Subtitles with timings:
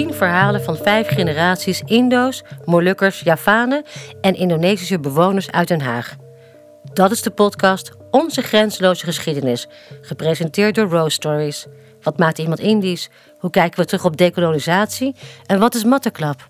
[0.00, 3.84] Tien verhalen van vijf generaties Indo's, Molukkers, Javanen
[4.20, 6.16] en Indonesische bewoners uit Den Haag.
[6.92, 9.68] Dat is de podcast Onze Grenzeloze Geschiedenis,
[10.00, 11.66] gepresenteerd door Rose Stories.
[12.02, 13.08] Wat maakt iemand Indisch?
[13.38, 15.14] Hoe kijken we terug op dekolonisatie?
[15.46, 16.48] En wat is Matteklap?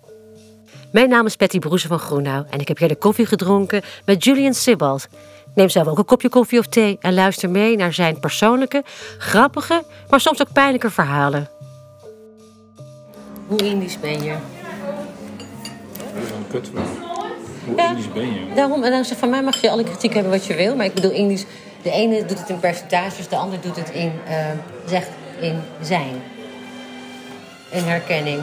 [0.91, 4.23] Mijn naam is Patty Broese van Groenau en ik heb hier de koffie gedronken met
[4.23, 5.07] Julian Sibbald.
[5.55, 8.83] Neem zelf ook een kopje koffie of thee en luister mee naar zijn persoonlijke,
[9.17, 11.60] grappige, maar soms ook pijnlijke verhalen.
[13.51, 14.35] Hoe Indisch ben je?
[16.13, 16.85] Dat is een kutvraag.
[17.65, 17.89] Hoe Ja.
[17.89, 18.53] Indisch ben je?
[18.55, 20.85] Daarom, en dan zeg van mij mag je alle kritiek hebben wat je wil, maar
[20.85, 21.45] ik bedoel Indisch.
[21.81, 24.45] De ene doet het in percentages, de ander doet het in, eh,
[24.85, 26.21] zegt in zijn.
[27.69, 28.41] In herkenning.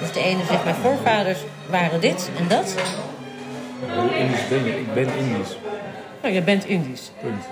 [0.00, 1.38] Dus de ene zegt, mijn voorvaders
[1.70, 2.74] waren dit en dat.
[3.94, 4.80] Hoe Indisch ben je?
[4.80, 5.58] Ik ben Indisch.
[6.22, 7.10] Nou, je bent Indisch.
[7.20, 7.44] Punt.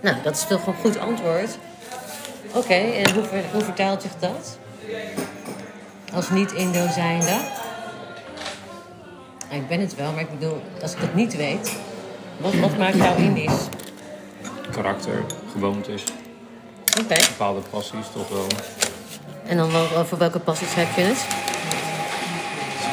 [0.00, 1.58] Nou, dat is toch een goed antwoord.
[2.52, 4.58] Oké, en hoe, hoe vertaalt zich dat?
[6.14, 7.36] Als niet-Indo zijnde?
[9.48, 11.76] Nou, ik ben het wel, maar ik bedoel, als ik het niet weet,
[12.36, 13.62] wat, wat maakt jou Indisch?
[14.70, 16.02] Karakter, gewoontes,
[17.00, 17.14] Oké.
[17.28, 18.46] bepaalde passies toch wel.
[19.46, 21.18] En dan wel, over welke passies heb je het?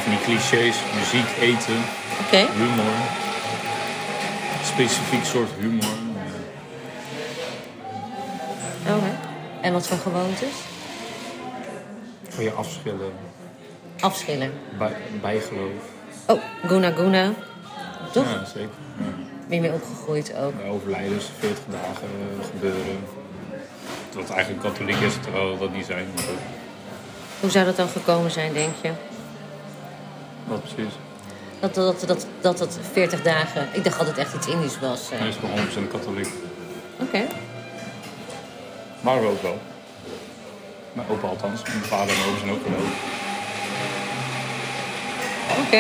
[0.03, 1.81] Van die clichés, muziek, eten,
[2.25, 2.37] Oké.
[2.53, 2.93] humor.
[4.63, 5.89] Specifiek soort humor.
[8.87, 9.17] Oké.
[9.61, 10.53] En wat voor gewoontes?
[12.35, 13.11] Van je afschillen,
[13.99, 14.51] Afschillen.
[14.77, 15.71] bij, bijgeloof.
[16.27, 17.33] Oh, Guna Guna.
[18.11, 18.31] Toch?
[18.31, 18.69] Ja, zeker.
[18.97, 19.03] Ja.
[19.47, 20.53] Ben je mee opgegroeid ook?
[20.69, 22.07] Overlijdens, 40 dagen
[22.39, 22.99] eh, gebeuren.
[24.13, 26.07] Wat eigenlijk katholiek is, terwijl dat niet zijn.
[26.15, 26.23] Maar.
[27.39, 28.91] Hoe zou dat dan gekomen zijn, denk je?
[30.47, 30.93] Wat precies?
[31.59, 33.67] Dat dat, dat, dat, dat 40 dagen...
[33.71, 35.11] Ik dacht altijd echt iets Indisch was.
[35.11, 35.19] eh.
[35.19, 36.27] Hij is gewoon 100% katholiek.
[36.99, 37.21] Oké.
[39.01, 39.57] Maar we ook wel.
[40.95, 41.63] Mijn opa althans.
[41.63, 43.13] Mijn vader en mijn opa zijn ook geloof.
[45.65, 45.77] Oké.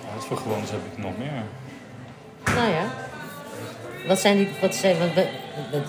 [0.00, 1.42] Ja, wat voor gewoontes heb ik nog meer?
[2.44, 2.84] Nou ja.
[4.06, 4.48] Wat zijn die...
[4.60, 4.98] Wat zijn...
[4.98, 5.08] Wat,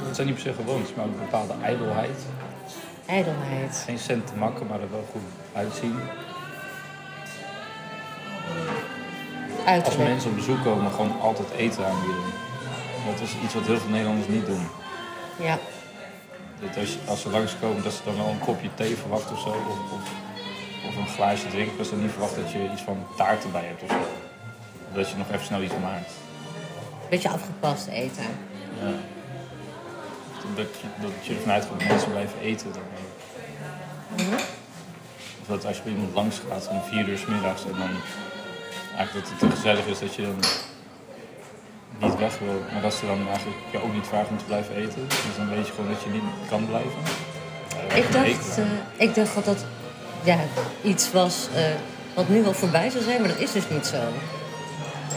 [0.04, 2.26] wat, zijn niet per se gewoontes, maar een bepaalde ijdelheid.
[3.06, 3.84] ijdelheid.
[3.86, 5.22] Geen cent te makken, maar er wel goed
[5.54, 6.00] uitzien.
[9.86, 12.24] Als mensen op bezoek komen, gewoon altijd eten aanbieden.
[13.06, 14.68] Dat is iets wat heel veel Nederlanders niet doen.
[15.40, 15.58] Ja.
[16.60, 19.50] Dat als, als ze langskomen, dat ze dan wel een kopje thee verwachten of zo.
[19.50, 20.02] Of, of,
[20.88, 21.78] of een glaasje drinken.
[21.78, 23.96] Dat ze dan niet verwachten dat je iets van taart erbij hebt of zo.
[24.90, 26.12] Of dat je nog even snel iets maakt.
[27.10, 28.24] Beetje afgepast eten.
[28.82, 28.92] Ja.
[30.56, 32.72] Dat, je, dat je ervan uitgaat dat mensen blijven eten.
[32.74, 32.82] Dan,
[34.16, 34.34] Mhm.
[35.42, 37.90] Of dat als je bij iemand langs gaat om vier uur s middags en dan
[39.00, 40.40] eigenlijk dat het te gezellig is dat je dan
[42.04, 42.62] niet weg wil.
[42.72, 45.08] Maar dat ze dan eigenlijk je ook niet vragen om te blijven eten.
[45.08, 47.00] Dus dan weet je gewoon dat je niet kan blijven.
[47.90, 49.66] Ja, Ik dacht, eh, ik dacht dat dat
[50.24, 50.38] ja,
[50.82, 51.64] iets was eh,
[52.14, 54.02] wat nu wel voorbij zou zijn, maar dat is dus niet zo.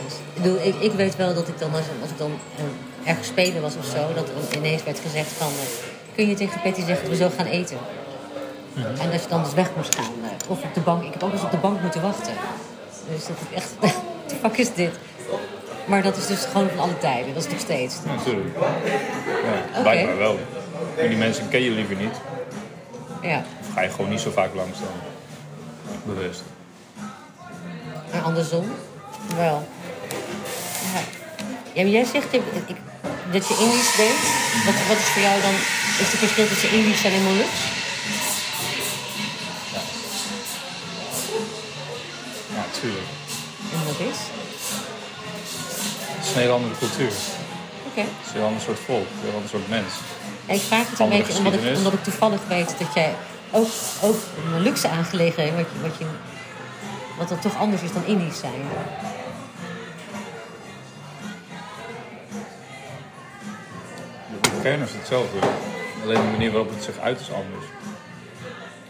[0.04, 3.08] Dus, ik, bedoel, ik, ik weet wel dat ik dan, als, als ik dan eh,
[3.10, 5.52] ergens spelen was of zo, dat er ineens werd gezegd van...
[6.14, 7.78] kun je tegen Patty zeggen dat we zo gaan eten?
[8.74, 10.12] En dat je dan dus weg moest gaan.
[10.48, 11.02] of op de bank.
[11.02, 12.32] Ik heb ook eens op de bank moeten wachten.
[13.10, 13.68] Dus dat ik echt...
[13.80, 13.94] What
[14.26, 14.90] the fuck is dit?
[15.84, 17.34] Maar dat is dus gewoon van alle tijden.
[17.34, 17.94] Dat is nog steeds.
[18.06, 18.56] Ja, natuurlijk.
[19.74, 20.38] Ja, blijkbaar wel.
[20.96, 22.16] Maar die mensen ken je liever niet.
[23.22, 23.44] Ja.
[23.60, 24.88] Of ga je gewoon niet zo vaak langs dan.
[26.14, 26.42] Bewust.
[28.10, 28.72] En andersom?
[29.36, 29.68] Wel.
[30.94, 31.00] Ja.
[31.72, 32.76] ja, maar jij zegt ik, ik-
[33.32, 34.20] dat je Indisch bent.
[34.64, 35.54] Wat, wat is voor jou dan...
[36.00, 37.60] Is het verschil tussen Indisch en Moluks?
[46.32, 47.12] Is een hele andere cultuur.
[47.88, 48.00] Oké.
[48.00, 49.06] Het is een heel ander soort volk.
[49.14, 49.92] Een heel ander soort mens.
[50.46, 53.14] Ja, ik vraag het een Andere beetje omdat ik, omdat ik toevallig weet dat jij
[53.50, 53.68] ook,
[54.02, 54.16] ook
[54.54, 55.54] een luxe aangelegenheid...
[55.54, 56.06] Wat, je, wat, je,
[57.18, 58.62] wat dan toch anders is dan Indisch zijn.
[64.42, 65.38] De kern is hetzelfde.
[66.02, 67.66] Alleen de manier waarop het zich uit is anders.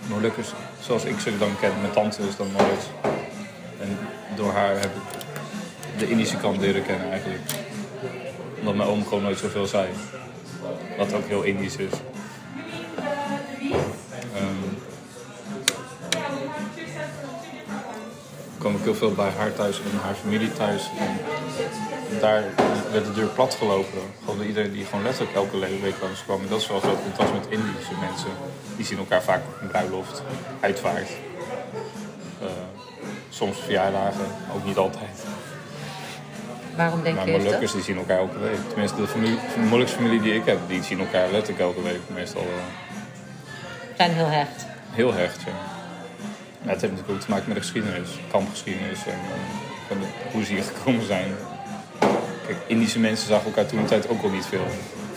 [0.07, 0.49] Molukkers,
[0.81, 2.85] zoals ik ze dan ken, mijn tante is dan nooit.
[3.81, 3.99] En
[4.37, 5.22] door haar heb ik
[5.99, 7.41] de Indische kant leren kennen eigenlijk.
[8.59, 9.89] Omdat mijn oom gewoon nooit zoveel zei.
[10.99, 11.93] Wat ook heel Indisch is.
[14.35, 14.73] Ehm,
[18.59, 20.91] kwam ik heel veel bij haar thuis en haar familie thuis.
[22.11, 22.45] En daar
[22.93, 24.01] werd de deur plat gelopen.
[24.25, 26.41] Gewoon iedereen die gewoon letterlijk elke week langskwam.
[26.41, 28.31] En dat is wel groot contrast met Indische mensen.
[28.77, 30.23] Die zien elkaar vaak op een bruiloft,
[30.61, 31.11] uitvaart.
[32.41, 32.49] Eh,
[33.29, 35.25] soms verjaardagen, ook niet altijd.
[36.77, 37.43] Waarom denk Maar je dat?
[37.43, 38.59] Molukkers die zien elkaar elke week.
[38.69, 42.01] Tenminste, de familie, de Molukse familie die ik heb, die zien elkaar letterlijk elke week.
[42.15, 42.49] Meestal eh,
[43.97, 44.67] zijn heel hecht.
[44.91, 45.53] heel hecht, ja.
[46.63, 49.19] Ja, het heeft natuurlijk ook te maken met de geschiedenis, kampgeschiedenis en
[49.89, 51.35] eh, hoe ze hier gekomen zijn.
[52.47, 54.67] Kijk, Indische mensen zagen elkaar toen een tijd ook al niet veel,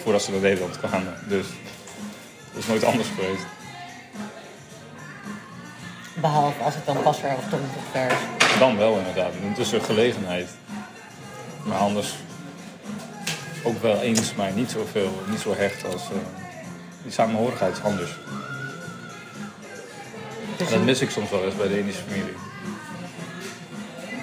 [0.04, 1.14] voordat ze naar Nederland kwamen.
[1.28, 1.46] Dus
[2.54, 3.46] dat is nooit anders geweest.
[6.14, 7.20] Behalve als het dan of
[7.50, 8.14] tom of vers.
[8.60, 10.48] Dan wel inderdaad, het is een gelegenheid.
[11.66, 12.16] Maar anders
[13.64, 16.02] ook wel eens, maar niet zoveel, niet zo hecht als...
[16.02, 16.18] eh,
[17.04, 18.12] die samenhorigheid is anders.
[20.58, 22.34] Dus En dat mis ik soms wel eens bij de Indische familie.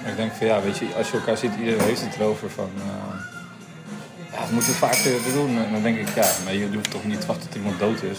[0.01, 2.49] Maar ik denk van ja, weet je, als je elkaar ziet, iedereen heeft het erover
[2.49, 2.71] van...
[2.77, 3.19] eh,
[4.31, 5.57] ja, dat moeten we vaker doen.
[5.57, 8.01] En dan denk ik, ja, maar je hoeft toch niet te wachten tot iemand dood
[8.03, 8.17] is.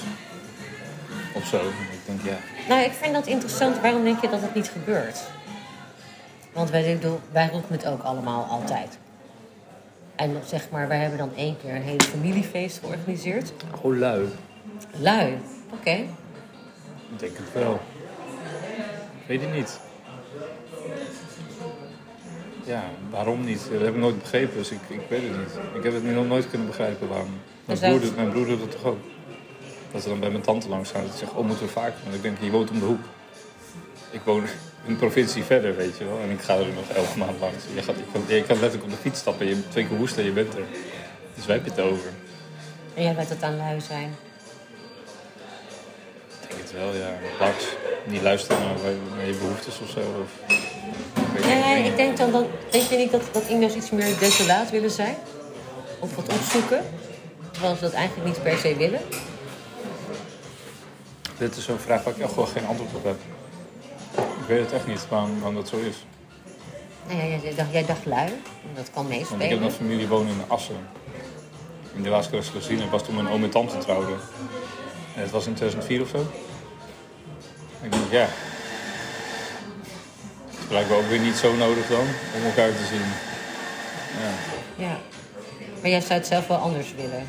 [1.35, 1.59] Of zo.
[1.59, 2.37] En ik denk, ja,
[2.69, 3.81] Nou, ik vind dat interessant.
[3.81, 5.19] Waarom denk je dat het niet gebeurt?
[6.53, 6.99] Want wij,
[7.33, 8.99] wij roepen het ook allemaal altijd.
[10.17, 13.53] En zeg maar, wij hebben dan één keer een hele familiefeest georganiseerd.
[13.83, 14.27] oh lui.
[15.01, 15.39] Lui.
[15.73, 15.91] Oké.
[15.91, 17.81] Ik denk het wel.
[19.27, 19.81] Weet ik niet.
[22.65, 23.69] Ja, waarom niet?
[23.73, 25.59] Dat heb ik nooit begrepen, dus ik, ik weet het niet.
[25.75, 27.29] Ik heb het nu nog nooit kunnen begrijpen waarom.
[27.29, 28.99] Mijn, Dus dat- broer, doet- mijn broer doet het toch ook?
[29.93, 31.95] Dat ze dan bij mijn tante langs gaan en ze zeggen, oh, moeten we vaker?
[32.03, 33.01] Want ik denk, je woont om de hoek.
[34.15, 34.47] Ik woon
[34.87, 36.19] een provincie verder, weet je wel.
[36.21, 37.65] En ik ga er nog elf maanden langs.
[37.75, 40.19] Je, gaat, je, kan, je kan letterlijk op de fiets stappen, je twee keer hoesten
[40.19, 40.65] en je bent er.
[41.35, 42.11] Dus wij hebben het over.
[42.95, 44.17] En jij weet dat aan lui zijn.
[46.43, 47.53] Ik denk het wel, ja.
[48.05, 48.77] Niet luisteren naar,
[49.17, 50.01] naar je behoeftes of zo.
[50.01, 50.63] Of,
[51.47, 54.91] Nee, ik denk dan, dan denk je niet dat, dat Indo's iets meer desolaat willen
[54.91, 55.17] zijn?
[55.99, 56.85] Of wat opzoeken?
[57.51, 59.01] Terwijl ze dat eigenlijk niet per se willen?
[61.39, 63.17] Dit is zo'n vraag waar ik echt gewoon geen antwoord op heb.
[64.45, 66.05] Ik weet het echt niet waarom, waarom dat zo is.
[67.09, 68.29] Nou ja, jij dacht, jij dacht lui.
[68.75, 69.63] Dat kan Want ik heb meespelen.
[69.63, 70.77] een familie wonen in Assen.
[71.97, 74.19] En die laatste keer dat ik gezien heb, was toen mijn oom en tante trouwden.
[75.15, 76.17] En het was in 2004 of zo.
[77.81, 78.27] En ik denk, ja.
[80.49, 82.07] Het is blijkbaar ook weer niet zo nodig dan,
[82.37, 83.05] om elkaar te zien.
[84.21, 84.85] Ja.
[84.87, 84.97] Ja.
[85.81, 87.27] Maar jij zou het zelf wel anders willen.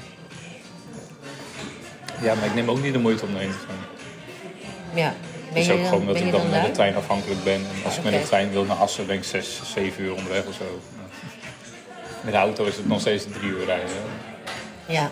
[2.21, 3.77] ja, maar ik neem ook niet de moeite om erheen te gaan.
[4.93, 5.13] Ja.
[5.55, 7.53] Is ook gewoon dat ik dan met de trein afhankelijk ben.
[7.53, 10.45] En als ik met de trein wil naar Assen, ben ik 6, 7 uur onderweg
[10.45, 10.79] of zo.
[12.21, 13.89] Met de auto is het nog steeds drie uur rijden.
[14.85, 15.09] Ja.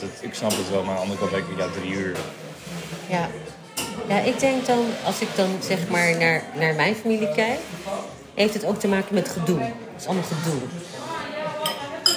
[0.00, 2.16] Dus ik snap het wel, maar aan de andere kant denk ik, ja, drie uur.
[3.08, 3.28] Ja.
[4.08, 7.58] Ja, ik denk dan, als ik dan zeg maar naar, naar mijn familie kijk,
[8.34, 9.60] heeft het ook te maken met gedoe.
[9.60, 10.60] Het is allemaal gedoe.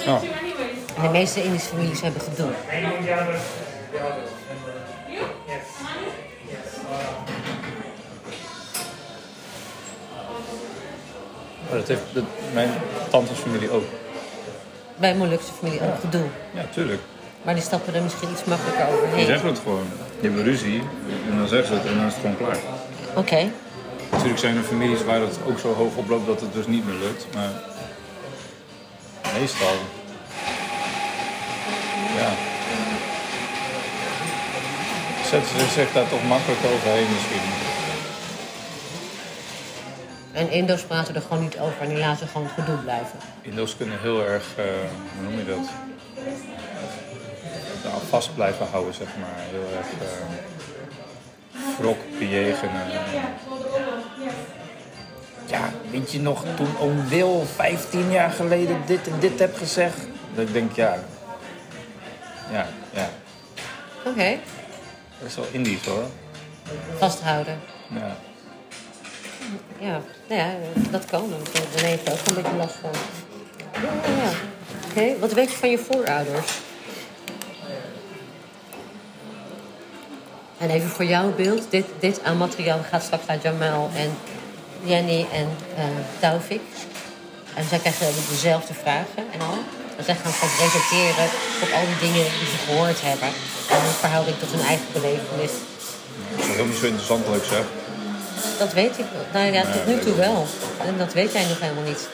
[0.04, 0.20] Ja.
[0.96, 2.50] En de meeste Indische families hebben gedoe.
[11.70, 12.70] Maar dat heeft dat, mijn
[13.10, 13.84] tantes familie ook.
[14.96, 16.24] Bij Molukse familie ook gedoe.
[16.54, 17.00] Ja, tuurlijk.
[17.42, 19.26] Maar die stappen er misschien iets makkelijker Die overheen.
[19.26, 19.86] zeggen het gewoon.
[20.20, 20.82] Die hebben ruzie
[21.30, 22.56] en dan zeggen ze het en dan is het gewoon klaar.
[23.14, 23.50] Oké.
[24.10, 26.94] Natuurlijk zijn er families waar het ook zo hoog oploopt dat het dus niet meer
[27.06, 27.26] lukt.
[27.34, 27.50] Maar
[29.38, 29.74] meestal.
[32.16, 32.30] Ja.
[35.30, 37.69] Zetten ze zich daar toch makkelijk overheen misschien.
[40.32, 43.18] En Indo's praten er gewoon niet over en die laten gewoon het gedoe blijven.
[43.42, 44.64] Indo's kunnen heel erg, eh,
[45.14, 45.68] hoe noem je dat?
[47.84, 49.34] Nou, vast blijven houden, zeg maar.
[49.36, 52.82] Heel erg uh, wrok bejegenen.
[55.46, 59.96] Ja, weet je nog toen oom Wil 15 jaar geleden dit en dit heb gezegd?
[60.34, 60.98] Dat ik denk, ja.
[62.52, 63.08] Ja, ja.
[64.04, 64.38] Oké.
[65.18, 66.04] Dat is wel Indisch hoor.
[66.98, 67.60] Vasthouden.
[67.88, 68.16] Ja.
[69.78, 70.54] Ja, nou ja,
[70.90, 71.30] dat kan.
[71.74, 72.90] Dan heeft ook een beetje last van.
[73.82, 74.30] Ja, ja.
[74.90, 76.52] Oké, wat weet je van je voorouders?
[80.58, 81.70] En even voor jouw beeld.
[81.70, 84.10] Dit, dit aan materiaal gaat straks naar Jamal en
[84.82, 85.84] Jenny en eh
[86.18, 86.60] Taufik.
[87.54, 89.58] En zij krijgen dezelfde vragen en al.
[89.96, 91.28] En zij gaan straks reflecteren
[91.62, 93.28] op al die dingen die ze gehoord hebben.
[93.68, 95.52] En in verhouding tot hun eigen belevenis.
[96.30, 97.79] Dat is helemaal niet zo interessant ik zeg.
[98.60, 99.04] Dat weet ik.
[99.32, 100.46] Nou ja, tot nu toe wel.
[100.86, 102.08] En dat weet jij nog helemaal niet.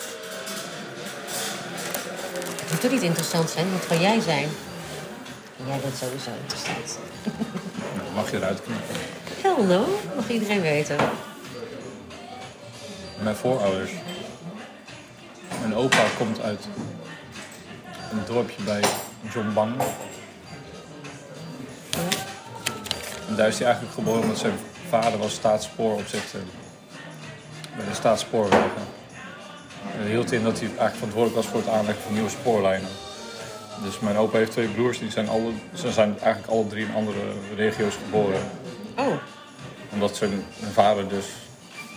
[2.60, 4.48] Het moet toch niet interessant zijn, het moet gewoon jij zijn.
[5.58, 6.98] En jij bent sowieso interessant.
[7.96, 8.96] Nou, mag je eruit knippen.
[9.42, 10.96] Hell no, mag iedereen weten.
[13.22, 13.90] Mijn voorouders.
[15.60, 16.64] Mijn opa komt uit
[18.10, 18.84] een dorpje bij
[19.34, 19.74] Jombang.
[23.28, 26.40] En daar is hij eigenlijk geboren omdat zijn vader was staatsspooropzichter
[27.76, 28.84] bij de staatsspoorwegen.
[29.92, 32.90] En Dat hield in dat hij eigenlijk verantwoordelijk was voor het aanleggen van nieuwe spoorlijnen.
[33.82, 36.94] Dus mijn opa heeft twee broers, die zijn, alle, ze zijn eigenlijk alle drie in
[36.94, 37.18] andere
[37.56, 38.40] regio's geboren.
[38.96, 39.14] Oh,
[39.92, 41.26] Omdat zijn vader dus,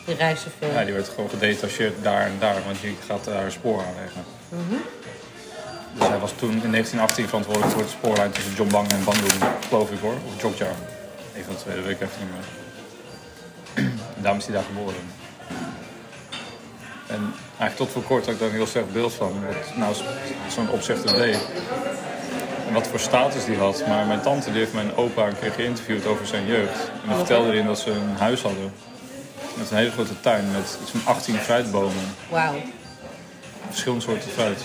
[0.05, 0.71] die reisde veel.
[0.71, 4.23] ja, die werd gewoon gedetacheerd daar en daar, want die gaat daar een spoor aanleggen.
[5.97, 9.31] Dus hij was toen in 1918 verantwoordelijk voor de spoorlijn tussen Jombang en Bandung,
[9.67, 10.13] geloof ik hoor.
[10.27, 10.67] Of Jogja.
[11.35, 12.45] Een van de twee, dat weet ik even niet meer.
[14.21, 15.03] Daarom is hij daar geboren.
[17.07, 19.33] En eigenlijk tot voor kort had ik daar een heel slecht beeld van.
[19.45, 19.95] Wat nou
[20.47, 21.39] zo'n opzichter deed.
[22.67, 23.83] En wat voor status die had.
[23.87, 26.91] Maar mijn tante die heeft mijn opa een keer geïnterviewd over zijn jeugd.
[27.01, 28.73] En die vertelde erin dat ze een huis hadden.
[29.57, 32.15] Met een hele grote tuin met iets van 18 fruitbomen.
[32.29, 32.55] Wauw.
[33.69, 34.61] Verschillende soorten fruit.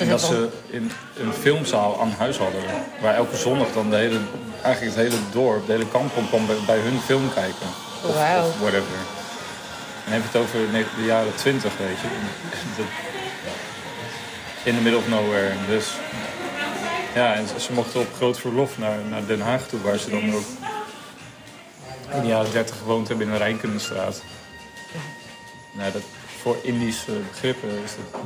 [0.00, 0.90] En dat ze in
[1.20, 2.60] een filmzaal aan huis hadden.
[3.00, 4.18] Waar elke zondag dan de hele,
[4.62, 7.66] eigenlijk het hele dorp, de hele kampong kwam bij, bij hun film kijken.
[8.04, 8.46] Of, Wauw.
[8.46, 8.96] of whatever.
[10.04, 10.58] En dan heb je het over
[10.96, 12.08] de jaren 20, weet je.
[12.76, 13.08] De-
[14.70, 15.52] In the middle of nowhere.
[15.68, 15.86] Dus
[17.14, 20.34] ja, en ze, mochten op groot verlof naar, naar Den Haag toe, waar ze dan
[20.34, 20.44] ook
[22.14, 24.22] in de jaren 30 gewoond hebben in een Rijnkundenstraat.
[25.72, 26.02] Nou, dat,
[26.42, 28.20] voor Indische begrippen is dat,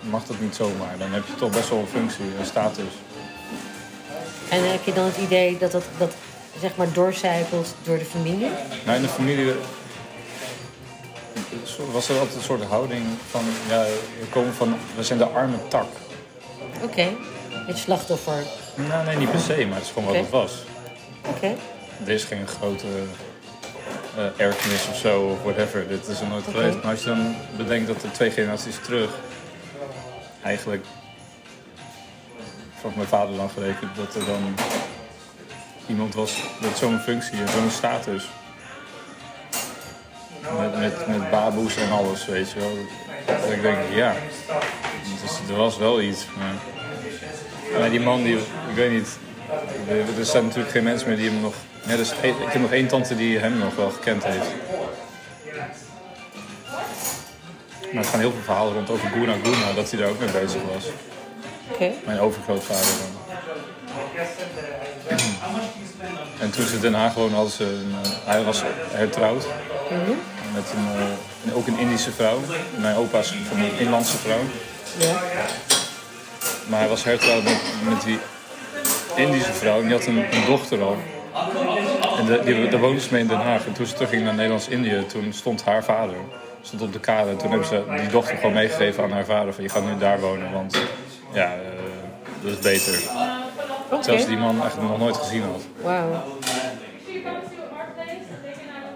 [0.00, 0.98] mag dat niet zomaar.
[0.98, 2.92] Dan heb je toch best wel een functie en status.
[4.48, 6.14] En heb je dan het idee dat dat, dat
[6.60, 8.50] zeg maar doorcijpelt door de familie?
[8.84, 9.52] Nou, in de familie
[11.92, 13.82] was er altijd een soort houding van, ja,
[14.20, 15.86] we komen van, we zijn de arme tak.
[16.82, 17.06] Oké.
[17.66, 18.42] Het slachtoffer.
[18.74, 20.52] Nou, nee, niet per se, maar het is gewoon wat het was.
[21.28, 21.54] Oké.
[22.04, 22.86] Er is geen grote
[24.16, 25.88] eh erfenis of zo, of whatever.
[25.88, 26.82] Dit is er nooit geweest.
[26.82, 29.10] Maar als je dan bedenkt dat er twee generaties terug,
[30.42, 30.84] eigenlijk,
[32.80, 34.54] van mijn vader dan gerekend, dat er dan
[35.88, 38.28] iemand was met zo'n functie en zo'n status.
[40.60, 42.76] Met, met, met baboes en alles, weet je wel.
[43.26, 44.14] Dat ik denk, ja,
[45.22, 46.26] dus er was wel iets.
[46.38, 46.54] Maar,
[47.80, 49.18] maar die man, die, ik weet niet,
[50.18, 51.54] er- zijn natuurlijk geen mensen meer die hem nog...
[51.86, 54.48] Ja, dus ik heb nog één tante die hem nog wel gekend heeft.
[57.92, 60.30] Maar er gaan heel veel verhalen rond over Guna Guna, dat hij daar ook mee
[60.30, 60.84] bezig was.
[61.72, 61.90] Oké.
[62.06, 63.36] Mijn overgrootvader dan.
[66.38, 69.46] En toen ze in Den Haag woonden, hadden ze een, eh, hij was hertrouwd.
[70.54, 70.86] Met een,
[71.50, 72.40] eh, ook een Indische vrouw.
[72.76, 74.40] Mijn opa is van een inlandse vrouw.
[74.98, 75.20] Ja.
[76.66, 78.18] Maar hij was hertrouwd met, met die
[79.16, 79.80] Indische vrouw.
[79.80, 80.96] En die had een, een dochter al.
[82.18, 83.66] En de, die, daar woonde ze mee in Den Haag.
[83.66, 86.16] En toen ze terugging naar Nederlands-Indië, toen stond haar vader
[86.62, 87.30] stond op de kade.
[87.30, 89.54] En toen hebben ze die dochter gewoon meegegeven aan haar vader.
[89.54, 90.78] Van je gaat nu daar wonen, want
[91.32, 91.60] ja, eh,
[92.42, 92.92] dat is beter.
[93.90, 94.02] Oké.
[94.02, 95.62] Terwijl ze die man eigenlijk nog nooit gezien had.
[95.82, 96.22] Wauw.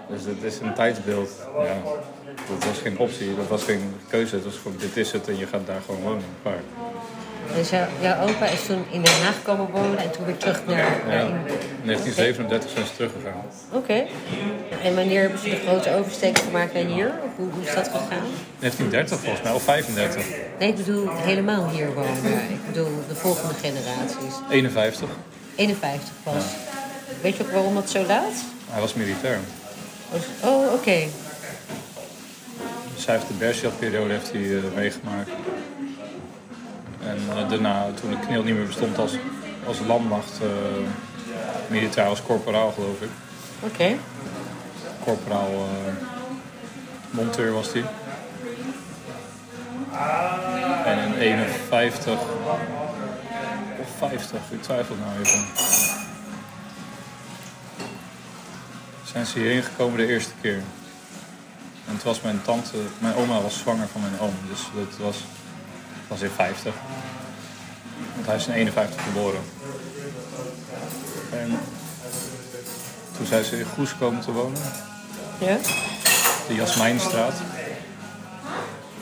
[0.09, 1.29] Dus het is een tijdsbeeld.
[1.57, 1.77] Ja,
[2.49, 4.35] dat was geen optie, dat was geen keuze.
[4.35, 6.23] Het was gewoon, dit is het en je gaat daar gewoon wonen.
[6.41, 6.59] Klaar.
[7.55, 10.61] Dus jou- jouw opa is toen in Den Haag komen wonen en toen weer terug
[10.65, 10.75] naar...
[11.07, 13.41] naar Ja, in- in 1937 zijn ze teruggegaan.
[13.71, 14.05] Oké.
[14.83, 17.07] En wanneer hebben ze de grote oversteek gemaakt naar hier?
[17.25, 18.25] Of hoe, hoe is dat gegaan?
[18.59, 20.25] 1930 volgens mij, of 35.
[20.59, 22.33] Nee, ik bedoel helemaal hier wonen.
[22.49, 24.33] Ik bedoel de volgende generaties.
[24.49, 25.09] 51.
[25.55, 26.43] 51 pas.
[27.21, 28.33] Weet je ook waarom dat zo laat?
[28.69, 29.39] Hij was militair.
[30.43, 30.97] Oh, oké.
[32.95, 35.29] Dus hij heeft de Bergschat-periode heeft hij, eh, meegemaakt.
[37.07, 39.13] En eh, daarna, toen de kneel niet meer bestond als,
[39.65, 40.47] als landmacht, eh,
[41.67, 43.09] militair als corporaal geloof ik.
[43.59, 43.95] Oké.
[45.03, 45.93] Corporaal eh,
[47.09, 47.83] monteur was hij.
[50.85, 52.19] En in 51
[53.79, 55.45] of 50, ik twijfel nou even.
[59.03, 60.61] Zijn ze hierheen gekomen de eerste keer.
[61.87, 65.17] En het was mijn tante, mijn oma was zwanger van mijn oom, dus dat was,
[66.13, 66.73] was in 50.
[68.15, 69.41] Want hij is in 51 geboren.
[71.31, 71.59] En
[73.17, 74.61] toen zijn ze in Goes komen te wonen
[75.37, 75.57] Ja?
[76.47, 77.33] de Jasmijnstraat.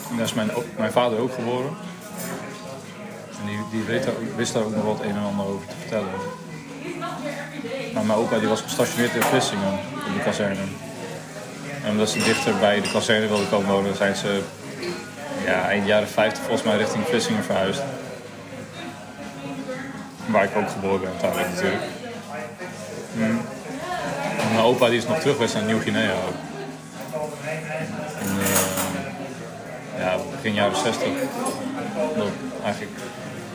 [0.09, 1.73] En daar is mijn, mijn vader ook geboren.
[3.39, 6.09] En die, die weet wist daar ook nog wat een en ander over te vertellen.
[7.93, 9.73] Maar mijn opa die was gestationeerd in Vlissingen,
[10.07, 10.63] op de kazerne.
[11.83, 14.41] En omdat ze dichter bij de kazerne wilden komen wonen, zijn ze
[15.45, 17.81] ja, eind jaren 50 volgens mij richting Vlissingen verhuisd.
[20.25, 21.81] Waar ik ook geboren ben natuurlijk.
[23.19, 23.41] En
[24.53, 26.35] Mijn opa die is nog terug geweest naar Nieuw-Guinea ook.
[28.21, 31.07] In, eh, ja, begin jaren 60.
[32.17, 32.27] Dat
[32.63, 32.97] eigenlijk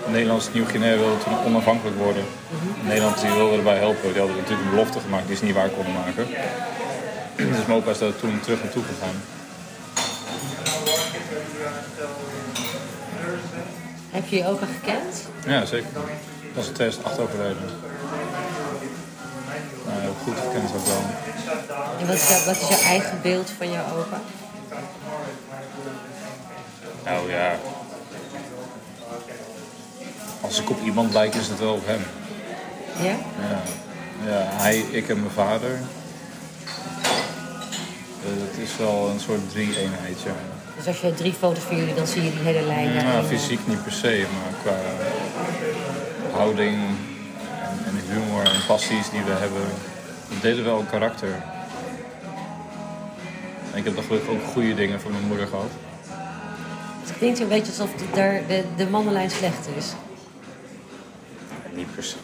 [0.06, 2.24] Nederlands Nieuw-Guinea wilde toen onafhankelijk worden.
[2.82, 4.12] Nederland die wilde erbij helpen.
[4.12, 6.26] Die hadden natuurlijk een belofte gemaakt die ze niet waar konden maken.
[7.36, 9.22] Dus mijn opa is daar toen terug naartoe gegaan.
[14.10, 15.28] Heb je je opa gekend?
[15.46, 15.88] Ja, zeker.
[15.92, 16.02] Dat
[16.54, 17.56] was in 2008 overleden.
[19.86, 21.02] Nou, heel goed gekend ook wel.
[22.00, 24.20] En wat is, jouw, wat is jouw eigen beeld van jouw opa?
[27.04, 27.56] Nou ja.
[30.40, 32.00] Als ik op iemand lijk, is het wel op hem.
[32.96, 33.16] Ja?
[33.48, 33.62] Ja,
[34.26, 35.70] ja hij, ik en mijn vader.
[38.24, 40.34] Eh, Het is wel een soort drie-eenheid, ja.
[40.86, 42.94] Dus als je drie foto's van jullie, dan zie je die hele lijn.
[42.94, 44.78] Nou, fysiek niet per se, maar qua
[46.38, 49.62] houding en, en humor en passies die we hebben,
[50.28, 51.42] we delen wel een karakter.
[53.72, 55.70] En ik heb toch gelukkig ook goede dingen van mijn moeder gehad.
[57.04, 59.92] Het klinkt een beetje alsof de, daar de, de mannenlijn slecht is.
[61.74, 62.16] Niet per se.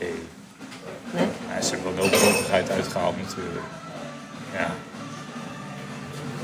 [1.10, 1.26] Nee?
[1.48, 3.66] Ja, ze hebben wel noodlottigheid uitgehaald natuurlijk.
[4.52, 4.70] Ja.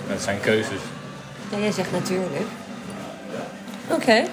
[0.08, 0.80] Dat zijn keuzes.
[1.50, 2.46] Ja, jij zegt natuurlijk.
[3.88, 4.24] Oké.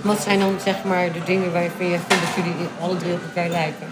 [0.00, 3.22] Wat zijn dan zeg maar de dingen waarvan je vindt dat jullie alle drie op
[3.22, 3.86] elkaar lijken?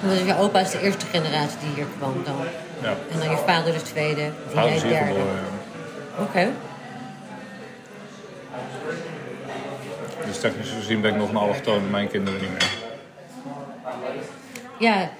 [0.00, 2.36] Want je opa is de eerste generatie die hier kwam dan.
[2.82, 2.94] Ja.
[3.12, 4.30] En dan je vader de tweede.
[4.54, 5.20] En jij de derde.
[6.18, 6.48] Oké.
[10.40, 12.78] Technisch gezien ben ik nog een allochtoon mijn kinderen niet meer.
[14.78, 15.10] Ja,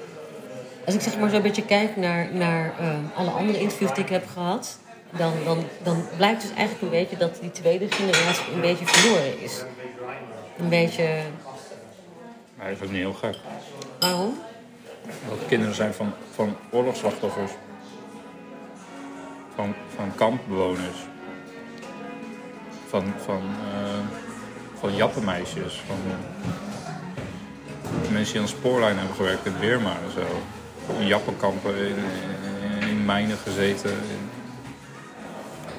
[0.87, 4.11] als ik zeg maar zo'n beetje kijk naar, naar eh, alle andere interviews die ik
[4.11, 4.79] heb gehad,
[5.11, 9.41] dan, dan, dan blijkt dus eigenlijk een beetje dat die tweede generatie een beetje verloren
[9.41, 9.65] is.
[10.59, 11.05] Een beetje.
[12.57, 13.37] Maar dat is ook niet heel gek.
[14.01, 14.39] Waarom?
[15.29, 17.53] Dat kinderen zijn van, van oorlogsslachtoffers.
[19.55, 20.99] Van, van kampbewoners.
[22.89, 24.30] Van, van, eh,
[24.81, 25.83] van jappenmeisjes.
[25.87, 25.97] Van
[28.13, 30.27] mensen die aan de spoorlijn hebben gewerkt in Birma en zo.
[30.99, 31.95] In jappenkampen, in,
[32.81, 33.91] in, in mijnen gezeten.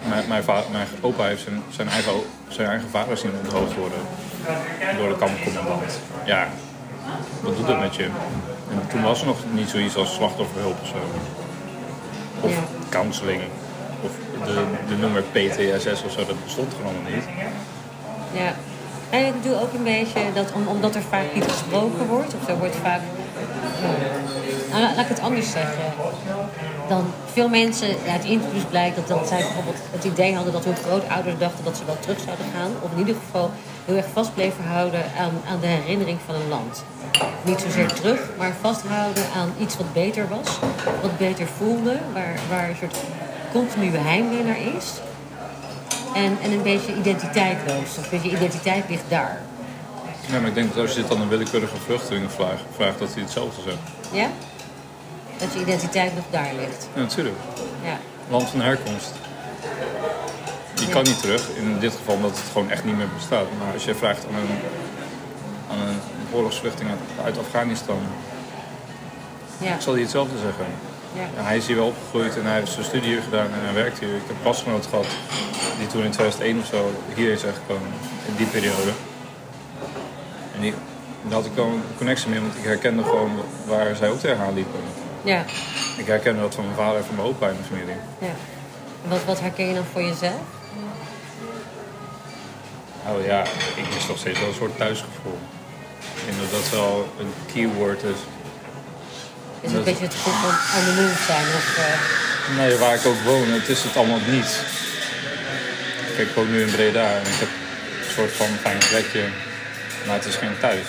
[0.09, 2.13] Mijn, mijn, va- mijn opa heeft zijn, zijn, eigen,
[2.47, 3.97] zijn eigen vader zien onthoofd worden.
[4.97, 5.99] Door de kampcommandant.
[6.25, 6.47] Ja,
[7.41, 8.03] wat doet dat met je?
[8.71, 10.95] En toen was er nog niet zoiets als slachtofferhulp of zo.
[12.41, 12.53] Of
[12.89, 13.41] counseling.
[14.03, 14.11] Of
[14.45, 17.23] de, de nummer PTSS of zo, dat bestond gewoon nog niet.
[18.33, 18.53] Ja.
[19.11, 22.47] En ik bedoel ook een beetje dat om, omdat er vaak niet gesproken wordt, of
[22.47, 23.01] er wordt vaak.
[24.71, 25.83] Nou, laat ik het anders zeggen.
[26.87, 30.75] Dan veel mensen uit interviews blijkt dat, dat zij bijvoorbeeld het idee hadden dat hun
[30.75, 32.71] grootouders dachten dat ze wel terug zouden gaan.
[32.81, 33.51] Of in ieder geval
[33.85, 36.83] heel erg vast bleven houden aan, aan de herinnering van een land.
[37.41, 40.59] Niet zozeer terug, maar vasthouden aan iets wat beter was.
[41.01, 42.97] Wat beter voelde, waar, waar een soort
[43.51, 44.91] continue heimwee naar is.
[46.13, 47.97] En, en een beetje identiteitloos.
[47.97, 49.41] Of een beetje identiteit ligt daar.
[50.27, 53.13] Ja, maar ik denk dat als je dit aan een willekeurige vluchteling vraagt, vraagt dat
[53.13, 53.77] hij hetzelfde zegt.
[54.11, 54.27] Ja?
[55.37, 56.87] Dat je identiteit nog daar ligt.
[56.93, 57.35] Ja, natuurlijk.
[57.83, 57.97] Ja.
[58.29, 59.11] Land van herkomst.
[60.79, 63.45] Je kan niet terug, in dit geval omdat het gewoon echt niet meer bestaat.
[63.63, 64.57] Maar als je vraagt aan een,
[65.71, 65.99] aan een
[66.33, 67.99] oorlogsvluchteling uit, uit Afghanistan,
[69.57, 69.79] Ja.
[69.79, 70.65] zal hij hetzelfde zeggen.
[71.13, 71.43] Ja.
[71.43, 73.99] Hij is hier wel opgegroeid en hij heeft zijn studie hier gedaan en hij werkt
[73.99, 74.09] hier.
[74.09, 75.05] Ik heb een pasgenoot gehad
[75.77, 77.91] die toen in 2001 of zo hier is gekomen,
[78.27, 78.91] in die periode.
[80.55, 80.73] En die,
[81.23, 83.31] daar had ik wel een connectie mee, want ik herkende gewoon
[83.65, 84.79] waar zij ook tegenaan liepen.
[85.23, 85.45] Ja.
[85.97, 87.95] Ik herkende dat van mijn vader en van mijn opa in de familie.
[88.19, 88.33] ja.
[89.07, 90.41] Wat, wat herken je dan voor jezelf?
[93.07, 93.43] Oh ja,
[93.75, 95.37] ik mis nog steeds wel een soort thuisgevoel.
[96.15, 98.19] Ik denk dat dat wel een keyword is.
[99.61, 101.45] Is het een beetje het gevoel van anoniem zijn?
[101.45, 104.59] Of, eh, Nee, waar ik ook woon, het is het allemaal niet.
[106.15, 107.47] Kijk, ik woon nu in Breda en ik heb
[108.05, 109.23] een soort van fijn plekje,
[110.05, 110.85] maar het is geen thuis.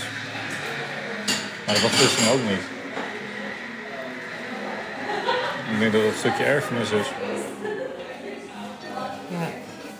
[1.66, 2.62] Maar dat was dus ook niet.
[5.72, 7.06] Ik denk dat het een stukje erfenis is.
[9.28, 9.48] ja.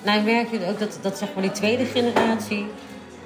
[0.03, 2.67] Nou, merk je ook dat, dat zeg maar die tweede generatie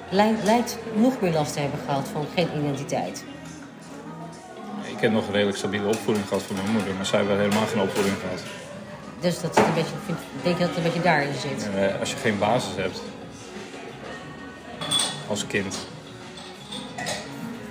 [0.09, 3.23] lijkt, lijkt nog meer last te hebben gehad van geen identiteit.
[4.97, 7.67] Ik heb nog een redelijk stabiele opvoeding gehad van mijn moeder, maar zij hebben helemaal
[7.67, 8.39] geen opvoeding gehad.
[9.19, 11.69] Dus dat zit een beetje, vind, denk je dat het een beetje daarin zit?
[11.73, 13.01] En, eh, als je geen basis hebt
[15.27, 15.77] als kind,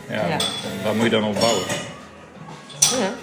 [0.08, 0.36] ja, Ja.
[0.84, 1.64] waar moet je dan op bouwen?
[2.80, 3.14] Ja.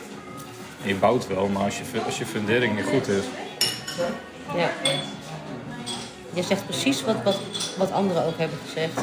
[0.84, 3.24] Je bouwt wel, maar als je, als je fundering niet goed is,
[4.56, 4.70] ja.
[6.34, 7.40] Je zegt precies wat, wat,
[7.78, 8.94] wat anderen ook hebben gezegd.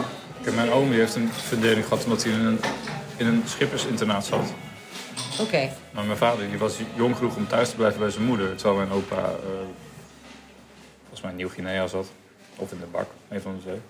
[0.42, 2.60] Kijk, mijn oom die heeft een fundering gehad omdat hij in een,
[3.16, 4.52] in een schippersinternaat zat.
[5.40, 5.70] Oké.
[5.90, 8.56] Maar mijn vader die was jong genoeg om thuis te blijven bij zijn moeder.
[8.56, 9.48] Terwijl mijn opa eh,
[11.00, 12.06] volgens mij in Nieuw-Guinea zat.
[12.56, 13.80] Of in de bak, een van de twee.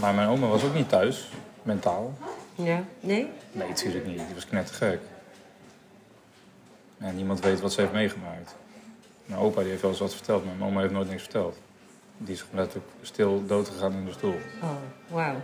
[0.00, 1.28] Maar mijn oma was ook niet thuis,
[1.62, 2.14] mentaal.
[2.54, 2.84] Ja.
[3.00, 3.28] Nee?
[3.52, 4.16] Nee, natuurlijk niet.
[4.16, 5.00] Die was knettergek.
[6.98, 8.54] En niemand weet wat ze heeft meegemaakt.
[9.24, 11.58] Mijn opa die heeft wel eens wat verteld, maar mijn oma heeft nooit niks verteld.
[12.18, 14.38] Die is gewoon letterlijk stil dood gegaan in de stoel.
[14.62, 14.70] Oh,
[15.08, 15.36] wauw.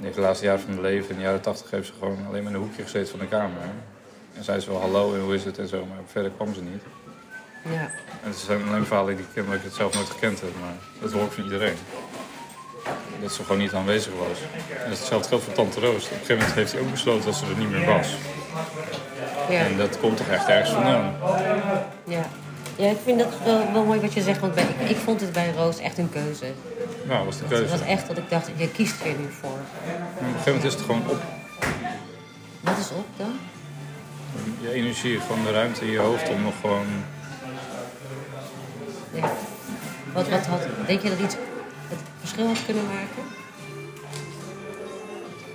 [0.00, 2.42] Heeft de laatste jaren van haar leven, in de jaren tachtig, heeft ze gewoon alleen
[2.42, 3.60] maar in een hoekje gezeten van de kamer.
[4.34, 6.62] En zei ze wel hallo en hoe is het en zo, maar verder kwam ze
[6.62, 6.82] niet.
[7.62, 7.80] Ja.
[8.22, 10.74] En het zijn alleen verhalen die ik ken, ik het zelf nooit gekend heb, maar
[11.00, 11.76] dat hoor ik van iedereen.
[13.22, 14.38] Dat ze gewoon niet aanwezig was.
[14.84, 16.04] En hetzelfde geldt voor Tante Roos.
[16.04, 18.16] Op een gegeven moment heeft hij ook besloten dat ze er niet meer was.
[19.48, 19.58] Ja.
[19.58, 21.16] En dat komt toch echt ergens vandaan.
[22.04, 22.22] Ja.
[22.76, 25.20] Ja, ik vind dat wel, wel mooi wat je zegt, want bij, ik, ik vond
[25.20, 26.52] het bij Roos echt een keuze.
[27.04, 27.70] Nou, was de Het keuze.
[27.70, 29.50] was echt dat ik dacht, je kiest er nu voor.
[29.50, 31.22] Op een gegeven moment is het gewoon op.
[32.60, 33.38] Wat is op dan?
[34.60, 36.86] Je energie, gewoon de ruimte in je hoofd om nog gewoon...
[39.12, 39.32] Ja.
[40.12, 41.34] Wat, wat had, denk je dat iets
[41.88, 43.22] het verschil had kunnen maken?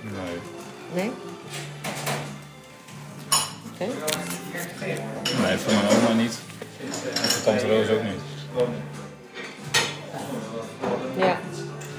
[0.02, 0.38] Nee.
[0.94, 1.10] Nee?
[3.72, 3.92] Oké.
[5.42, 6.38] Nee, voor mijn oma niet.
[6.82, 8.20] En Tante Roos ook niet.
[11.16, 11.38] Ja.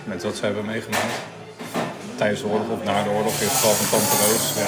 [0.03, 1.13] Met wat ze hebben meegemaakt.
[2.15, 4.53] Tijdens de oorlog of na de oorlog, in het geval van Tante Roos.
[4.55, 4.67] Ja,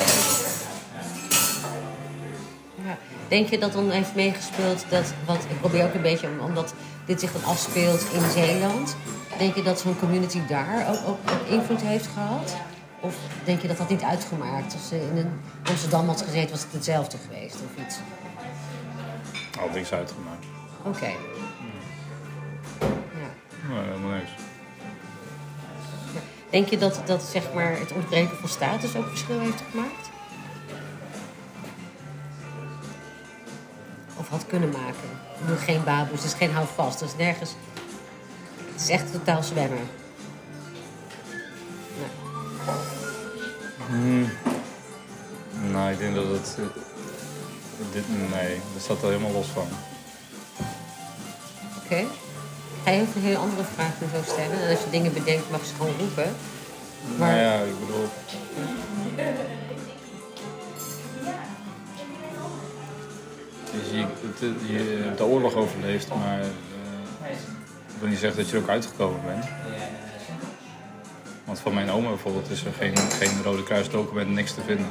[2.90, 2.98] ja.
[3.28, 6.74] Denk je dat dan heeft meegespeeld dat, wat ik probeer ook een beetje, om- omdat
[7.06, 8.96] dit zich dan afspeelt in Zeeland,
[9.38, 12.56] denk je dat zo'n community daar ook, ook, ook invloed heeft gehad?
[13.00, 14.74] Of denk je dat dat niet uitgemaakt?
[14.74, 17.96] Als ze in een Amsterdam had gezeten, was het hetzelfde geweest of iets?
[19.60, 20.46] Al niks uitgemaakt.
[20.84, 21.14] Oké.
[22.80, 23.30] Ja.
[23.70, 24.32] Nee, helemaal niks.
[26.50, 30.10] Denk je dat, dat zeg maar, het ontbreken van status ook verschil heeft gemaakt?
[34.18, 35.10] Of had kunnen maken?
[35.34, 37.56] Ik bedoel, geen baboes, het is geen houvast, het is nergens...
[38.72, 39.88] Het is echt totaal zwemmen.
[43.90, 44.30] Nee.
[45.72, 46.58] Nou, ik denk dat het...
[47.92, 49.68] Dit, nee, dat staat er helemaal los van.
[51.84, 52.04] Oké.
[52.84, 54.62] Ga je ook een hele andere vraag zo stellen?
[54.64, 56.36] En als je dingen bedenkt, mag je ze gewoon roepen.
[57.18, 58.08] Maar- Maar ja, ik bedoel...
[63.72, 66.40] Dus je, het, je hebt de oorlog overleefd, maar...
[66.40, 66.46] eh,
[67.88, 69.46] ik wil niet zeggen dat je er ook uitgekomen bent.
[71.46, 74.88] Want van mijn oma bijvoorbeeld is er geen, geen Rode Kruis document, niks te vinden.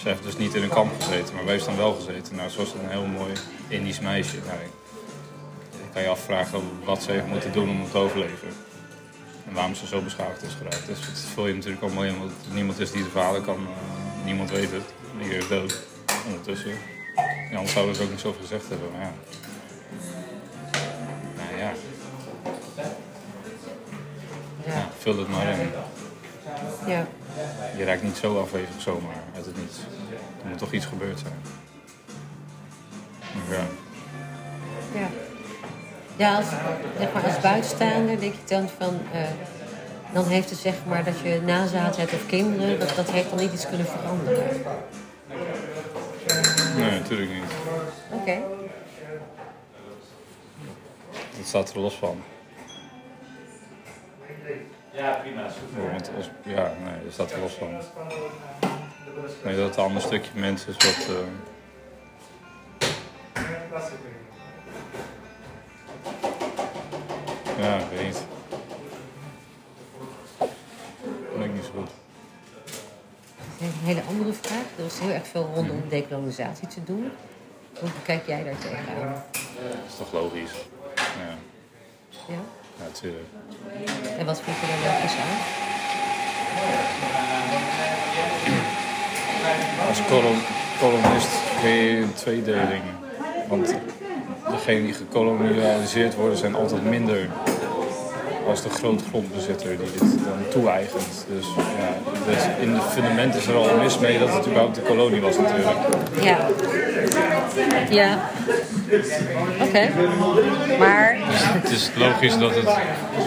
[0.00, 2.36] Ze heeft dus niet in een kamp gezeten, maar wij heeft dan wel gezeten.
[2.36, 3.32] Nou, ze was een heel mooi
[3.68, 4.36] Indisch meisje.
[4.46, 4.72] Nou, ik-
[5.92, 8.48] kan je afvragen wat ze heeft moeten doen om te overleven.
[9.48, 10.86] En waarom ze zo beschadigd is geraakt.
[10.86, 13.56] Dus dat vul je natuurlijk allemaal in, want niemand is die de vader kan.
[13.56, 14.82] eh, niemand weet het.
[15.28, 15.82] Is dood.
[16.26, 16.70] Ondertussen.
[17.50, 18.88] Ja, anders zouden ze ook niet zoveel gezegd hebben.
[18.92, 19.12] Maar ja.
[21.36, 21.72] Nou Ja.
[24.66, 25.70] ja, vul het maar in.
[26.86, 27.06] Ja.
[27.76, 29.78] Je raakt niet zo afwezig zomaar uit het niets.
[30.42, 31.40] Er moet toch iets gebeurd zijn.
[33.50, 33.64] Ja.
[35.00, 35.08] Ja.
[36.16, 36.46] Ja, als,
[36.98, 39.00] zeg maar, als buitenstaander denk je dan van...
[39.12, 39.20] eh,
[40.12, 42.78] dan heeft het zeg maar dat je nazaat hebt of kinderen...
[42.78, 44.44] Dat, dat heeft dan niet iets kunnen veranderen.
[46.76, 47.52] Nee, natuurlijk niet.
[48.10, 48.38] Oké.
[51.36, 52.22] Dat staat er los van.
[54.94, 55.46] Ja, prima.
[55.46, 55.82] is goed.
[55.84, 57.68] Ja, Want als, ja, nee, dat staat er los van.
[59.44, 61.08] Nee, dat het een ander stukje mens is wat...
[61.08, 61.16] eh,
[67.58, 68.22] ja, ik weet niet.
[71.38, 71.90] Dat niet zo goed.
[73.60, 74.64] Een hele andere vraag.
[74.78, 77.12] Er is heel erg veel rondom decolonisatie te doen.
[77.80, 79.12] Hoe kijk jij daar tegenaan?
[79.12, 80.52] Dat is toch logisch?
[80.94, 81.34] Ja,
[82.34, 82.63] Ja?
[82.76, 83.28] Ja natuurlijk.
[84.18, 85.62] En wat vind je daar logisch aan?
[89.88, 90.38] Als kolon,
[90.80, 91.28] kolonist
[91.60, 92.82] kun je in tweedeling.
[93.48, 93.74] Want
[94.50, 97.28] degenen die gekolonialiseerd worden zijn altijd minder
[98.48, 101.26] als de grootgrondbezitter die dit dan toe-eigent.
[101.28, 104.80] Dus ja, dus in het fundament is er al mis mee dat het überhaupt de
[104.80, 105.76] kolonie was natuurlijk.
[106.20, 106.38] Ja.
[107.90, 108.18] Ja.
[109.60, 109.90] Oké.
[110.78, 111.16] Maar,
[111.62, 112.68] Het is logisch dat het,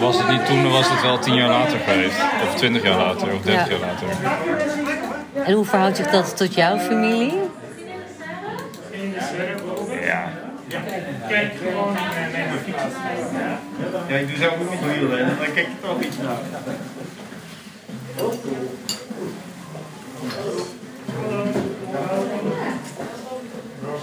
[0.00, 2.16] was het niet toen, dan was het wel tien jaar later geweest.
[2.48, 3.76] Of twintig jaar later, of dertig Ja.
[3.78, 4.06] jaar later.
[5.44, 7.32] en hoe verhoudt zich dat tot jouw familie?
[10.00, 10.30] Ja,
[11.28, 12.02] Kijk, gewoon eh,
[12.32, 12.82] neem mijn fiets.
[14.08, 16.38] Ja, ik doe zelf ook niet wielen, dan kijk je toch iets naar.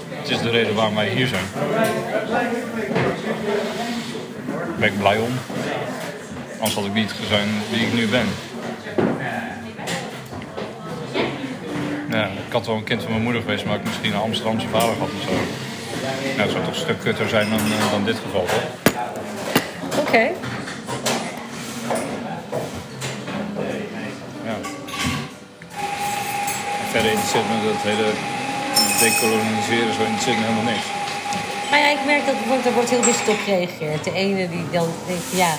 [0.09, 1.43] het is de reden waarom wij hier zijn.
[1.53, 1.67] Daar
[4.79, 5.31] ben ik blij om.
[6.57, 8.27] Anders had ik niet zijn wie ik nu ben.
[12.09, 14.67] Ja, ik had wel een kind van mijn moeder geweest, maar ik misschien een Amsterdamse
[14.67, 15.29] vader had of zo.
[16.37, 18.84] Dat zou toch een stuk kutter zijn dan, eh, dan dit geval, toch?
[20.15, 20.31] Oké.
[24.45, 24.55] Ja.
[26.81, 28.09] En verder interesseert me dat hele
[28.99, 30.85] decoloniseren zo interesseert me helemaal niks.
[31.69, 34.03] Maar ja, ik merk dat er wordt, er wordt heel wisselend op gereageerd.
[34.03, 35.53] De ene die dan denkt, ja,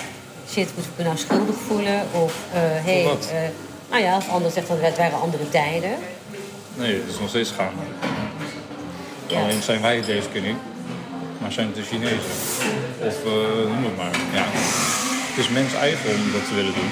[0.50, 2.06] shit, moet ik me nou schuldig voelen?
[2.12, 3.48] Of, eh hey, eh,
[3.90, 5.94] nou ja, of ander zegt dan, het waren andere tijden.
[6.74, 7.82] Nee, het is nog steeds gaande.
[9.26, 9.40] Ja.
[9.40, 10.60] Alleen zijn wij het deze keer niet,
[11.46, 12.34] maar zijn het de Chinezen.
[12.98, 14.16] Of eh, noem het maar.
[14.32, 14.44] Ja.
[15.30, 16.90] Het is mens eigen om dat te willen doen.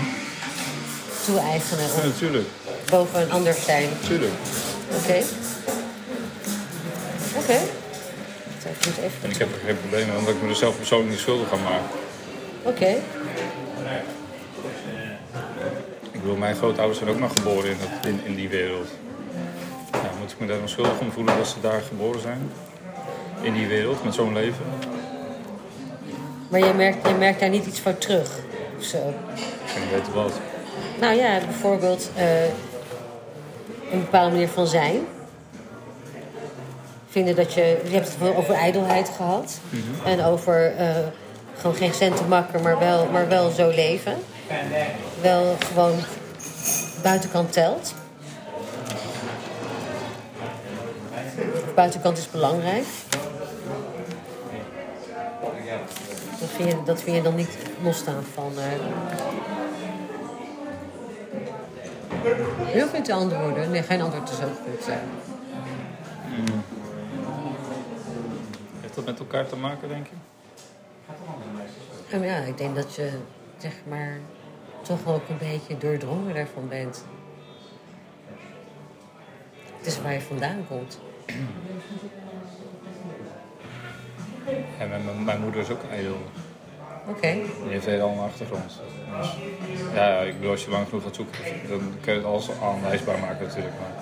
[1.25, 2.49] Toe-eigenen Ja, natuurlijk.
[2.91, 3.89] boven een ander zijn.
[4.01, 4.33] natuurlijk.
[4.99, 5.19] Oké.
[7.37, 7.59] Oké.
[9.23, 11.53] En ik heb er geen probleem mee, omdat ik me er zelf persoonlijk niet schuldig
[11.53, 11.83] aan maak.
[12.63, 12.91] Oké.
[16.13, 18.89] Ik bedoel, mijn grootouders zijn ook maar geboren in, het, in, in die wereld.
[19.93, 22.51] Ja, moet ik me daar dan schuldig om voelen dat ze daar geboren zijn?
[23.41, 24.65] In die wereld, met zo'n leven?
[26.49, 28.31] Maar je merkt, je merkt daar niet iets van terug.
[28.79, 28.99] Of zo.
[28.99, 30.33] Ik weet weten wat.
[31.01, 32.45] Nou ja, bijvoorbeeld eh,
[33.93, 34.97] een bepaalde manier van zijn.
[37.09, 37.81] Vinden dat je.
[37.85, 39.59] Je hebt het over ijdelheid gehad.
[40.05, 40.89] En over eh,
[41.59, 44.15] gewoon geen centen makken, maar wel, maar wel zo leven.
[45.21, 45.95] Wel gewoon
[47.03, 47.95] buitenkant telt.
[51.75, 52.85] Buitenkant is belangrijk.
[56.41, 58.53] Dat vind je, dat vind je dan niet losstaan van.
[58.59, 58.65] eh,
[62.67, 63.71] Heel goed te antwoorden.
[63.71, 64.89] Nee, geen antwoord is ook goed.
[64.89, 64.95] eh.
[68.81, 70.15] Heeft dat met elkaar te maken, denk je?
[72.11, 73.11] En ja, ik denk dat je
[73.59, 74.19] zeg maar
[74.83, 77.05] toch ook een beetje doordrongen daarvan bent.
[79.79, 80.99] Het is waar je vandaan komt.
[84.79, 86.17] En mijn, mijn- moeder is ook ijdel.
[87.09, 87.33] Oké.
[87.33, 88.81] Die heeft helemaal een achtergrond.
[89.19, 89.31] Dus,
[89.95, 93.19] ja, ik bedoel, als je lang genoeg gaat zoeken, dan kun je het alles aanwijsbaar
[93.19, 93.75] maken natuurlijk.
[93.81, 93.93] Maar,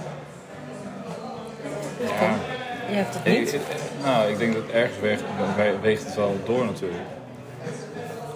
[2.07, 2.35] ja,
[2.89, 3.53] Je hebt het niet?
[3.53, 3.61] ik-
[4.05, 5.23] nou, ik denk dat ergens weegt,
[5.57, 7.03] we- weegt het wel door natuurlijk.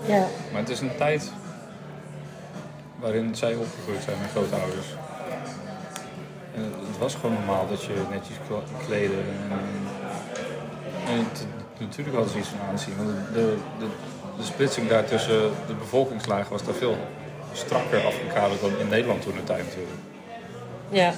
[0.07, 0.27] Ja.
[0.53, 1.33] Maar het is een tijd
[2.99, 4.87] waarin zij opgegroeid zijn, mijn grootouders.
[6.55, 8.37] En het, was gewoon normaal dat je netjes
[8.87, 9.19] kleden.
[9.19, 9.59] En,
[11.13, 11.47] en het-
[11.79, 12.97] natuurlijk hadden ze iets van aanzien.
[12.97, 13.87] Want de, de,
[14.39, 16.97] de splitsing daar tussen de bevolkingslagen was daar veel
[17.53, 20.01] strakker afgekaderd dan in Nederland toen de tijd natuurlijk.
[20.89, 21.13] Ja.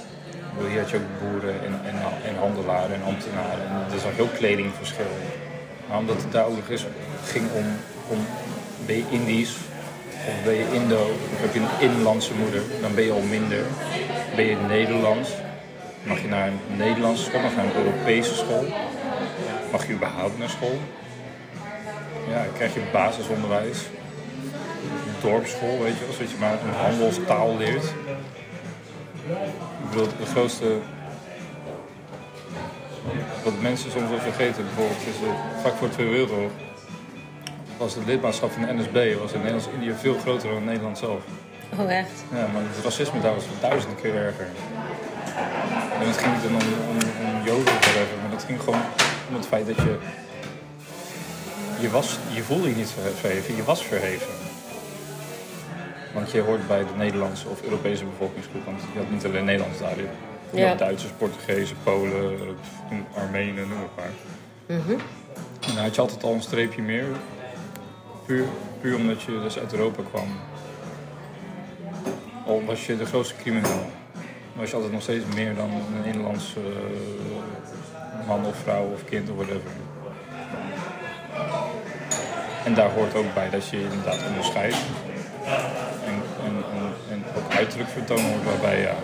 [0.68, 3.66] Hier had je ook boeren en, en, en handelaren en ambtenaren.
[3.68, 5.12] En er is al heel kledingverschil.
[5.88, 6.86] Maar omdat het daar ook nog eens
[7.24, 7.64] ging om,
[8.08, 8.18] om
[8.86, 9.56] ben je Indisch
[10.28, 13.62] of ben je Indo of heb je een inlandse moeder, dan ben je al minder.
[14.36, 15.30] Ben je Nederlands,
[16.08, 18.64] mag je naar een Nederlandse school, mag je naar een Europese school.
[19.72, 20.78] Mag je überhaupt naar school?
[22.28, 23.78] Ja, dan krijg je basisonderwijs.
[25.20, 27.84] Dorpsschool, weet je wel, zodat je maar een handelstaal leert.
[29.82, 30.78] Ik bedoel, de grootste.
[33.44, 36.50] Wat mensen soms wel vergeten, bijvoorbeeld, is eh, vlak voor Tweede Wereldoorlog.
[37.76, 41.22] was het lidmaatschap van de NSB was in Nederlands-Indië veel groter dan Nederland zelf.
[41.78, 42.10] Oh, echt?
[42.32, 44.46] Ja, maar het racisme daar was duizend keer erger.
[46.00, 48.80] En het ging niet dan om, om, om joden of whatever, maar het ging gewoon
[49.28, 49.96] om het feit dat je.
[51.80, 54.32] Je, was, je voelde je niet verheven, je was verheven.
[56.14, 59.78] Want je hoort bij de Nederlandse of Europese bevolkingsgroep, want je had niet alleen Nederlands
[59.78, 59.96] daar.
[59.96, 60.06] Je
[60.60, 60.68] Ja.
[60.68, 62.38] had Duitsers, Portugezen, Polen,
[62.90, 64.10] eh, Armenen, noem het maar.
[65.60, 67.04] En dan had je altijd al een streepje meer.
[68.26, 68.44] Puur,
[68.80, 70.26] puur omdat je dus uit Europa kwam.
[72.46, 73.90] Al was je de grootste crimineel.
[74.58, 79.30] Was je altijd nog steeds meer dan een Nederlands eh, man of vrouw of kind
[79.30, 79.70] of whatever.
[82.64, 84.76] En daar hoort ook bij dat je inderdaad onderscheidt.
[86.04, 86.64] En, en,
[87.10, 88.94] en, ook uiterlijk vertonen wordt waarbij ja,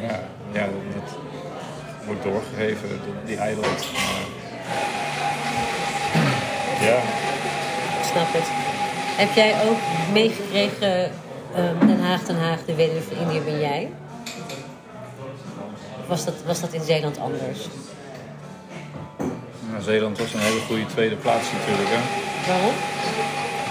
[0.00, 0.20] ja,
[0.52, 1.16] ja, dat
[2.06, 2.88] wordt doorgegeven,
[3.24, 3.36] die-.
[3.36, 3.50] Maar,
[6.80, 6.98] Ja,
[8.04, 8.48] snap het.
[9.16, 11.10] Heb jij ook meegekregen
[11.54, 13.90] ehm, Den Haag, Den Haag, de weduwe van Indië ben jij?
[16.02, 17.58] Of Was dat, was dat in Zeeland anders?
[19.70, 21.88] nou, Zeeland was een hele goede tweede plaats natuurlijk.
[21.96, 22.00] Hè?
[22.50, 22.74] Waarom?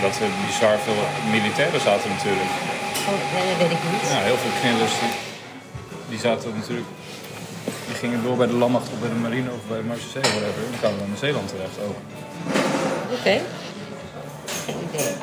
[0.02, 1.02] Dat er bizar veel
[1.38, 2.52] militairen zaten natuurlijk.
[3.10, 4.06] Oh, nee, dat weet ik niet.
[4.13, 5.13] Ja, heel veel knillers die,
[6.10, 6.88] die zaten natuurlijk.
[7.88, 10.34] Die gingen door bij de landmacht of bij de marine of bij de marechaussee of
[10.38, 10.62] whatever.
[10.72, 11.98] En kwamen dan in Zeeland terecht ook.
[13.17, 13.36] Oké.
[14.65, 15.13] Geen idee.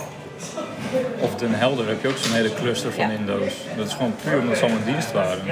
[1.20, 3.16] Of Den Helder heb je ook zo'n hele cluster van Ja.
[3.18, 3.52] Indo's.
[3.76, 5.42] Dat is gewoon puur omdat ze allemaal in dienst waren.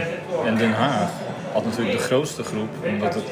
[0.45, 1.11] En Den Haag
[1.57, 3.25] had natuurlijk de grootste groep, omdat het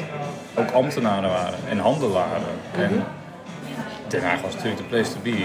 [0.55, 2.55] ook ambtenaren waren en handelaren.
[2.77, 3.05] En
[4.09, 5.45] Den Haag was natuurlijk de place to be.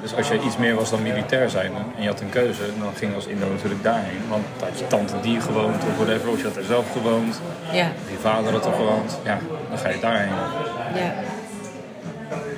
[0.00, 2.92] Dus als je iets meer was dan militair zijn en je had een keuze, dan
[2.96, 4.20] ging je als Indo natuurlijk daarheen.
[4.28, 7.40] Want had je tante die gewoond of whatever, of je had er zelf gewoond.
[7.72, 9.18] Ja, Je vader had er gewoond.
[9.24, 10.32] Ja, dan ga je daarheen.
[10.94, 11.14] ja.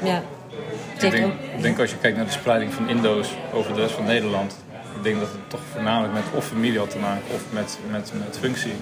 [0.03, 0.23] Ja.
[0.99, 1.15] Denk,
[1.57, 4.57] ik denk als je kijkt naar de spreiding van Indo's over de rest van Nederland,
[4.97, 8.13] ik denk dat het toch voornamelijk met of familie had te maken of met, met,
[8.25, 8.73] met functie.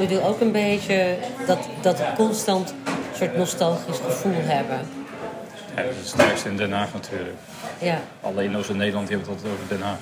[0.00, 4.78] Ik bedoel ook een beetje dat, dat constant een soort nostalgisch gevoel hebben.
[5.76, 7.36] Ja, dat is het sterkste in Den Haag natuurlijk.
[7.78, 8.00] Ja.
[8.20, 9.98] Alle Indo's in Nederland hebben het altijd over Den Haag.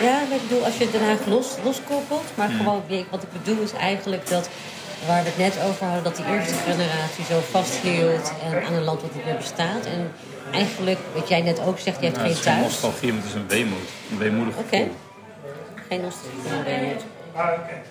[0.00, 2.24] Ja, maar ik bedoel, als je Den Haag los, loskoppelt.
[2.34, 4.48] Maar gewoon, weet je, wat ik bedoel is eigenlijk dat,
[5.06, 8.84] waar we het net over hadden, dat die eerste generatie zo vasthield en aan een
[8.84, 9.86] land wat niet meer bestaat.
[9.86, 10.12] En
[10.52, 12.72] eigenlijk, wat jij net ook zegt, je hebt Nou, het geen is geen thuis.
[12.72, 13.88] nostalgie, maar het is een weemoed.
[14.10, 14.76] Een weemoedig Oké.
[14.76, 14.96] gevoel.
[15.88, 17.02] Geen nostalgie van weemoed.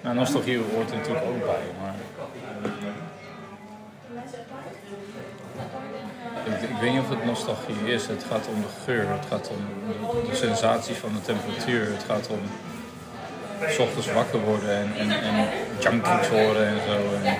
[0.01, 1.93] Nou, nostalgie hoort er natuurlijk ook bij, maar...
[6.45, 8.07] Ik, weet niet of het nostalgie is.
[8.07, 9.57] Het gaat om de geur, het gaat om
[10.29, 11.85] de, sensatie van de temperatuur.
[11.85, 12.39] Het gaat om...
[13.67, 15.47] s ochtends wakker worden en, en, en
[15.79, 16.97] junkies horen en zo.
[17.23, 17.37] En,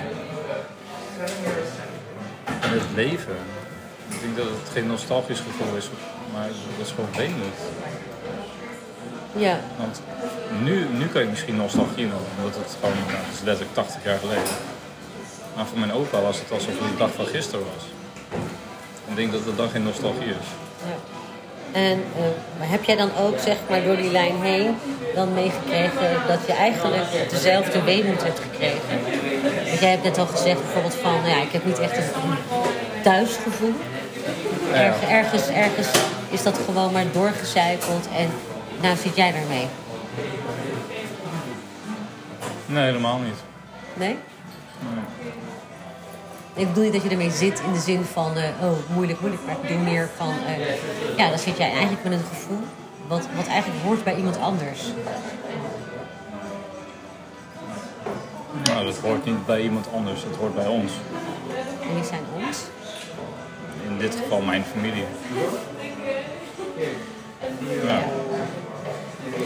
[2.60, 3.36] het leven.
[4.08, 5.90] Ik denk dat het geen nostalgisch gevoel is,
[6.32, 7.58] maar dat is gewoon weemoed.
[9.36, 10.00] Ja, Want
[10.62, 14.04] nu, nu kan je misschien nostalgie noemen, omdat het gewoon, nou, het is letterlijk 80
[14.04, 14.52] jaar geleden.
[15.56, 17.84] Maar voor mijn opa was het alsof het de dag van gisteren was.
[19.08, 20.48] Ik denk dat het dan geen nostalgie is.
[20.84, 21.20] ja.
[21.72, 22.22] En eh,
[22.58, 24.76] maar heb jij dan ook, zeg maar, door die lijn heen
[25.14, 29.00] dan meegekregen dat je eigenlijk dezelfde weemoed hebt gekregen?
[29.68, 32.02] Want jij hebt net al gezegd bijvoorbeeld van, nou ja, ik heb niet echt een
[33.02, 33.74] thuisgevoel.
[34.72, 35.88] Erg, ergens, ergens
[36.30, 38.30] is dat gewoon maar doorgecijpeld en
[38.82, 39.66] nou zit jij daarmee.
[42.66, 43.38] Nee, helemaal niet.
[43.94, 44.18] Nee?
[46.54, 49.44] Ik bedoel niet dat je ermee zit in de zin van, eh, oh, moeilijk, moeilijk.
[49.46, 52.60] Maar ik bedoel meer van, eh, ja, dan zit jij eigenlijk met een gevoel
[53.06, 54.80] wat, wat eigenlijk hoort bij iemand anders.
[58.64, 60.92] Nou, dat hoort niet bij iemand anders, dat hoort bij ons.
[61.82, 62.58] En die zijn ons.
[63.88, 65.04] In dit geval mijn familie.
[67.84, 68.02] Ja.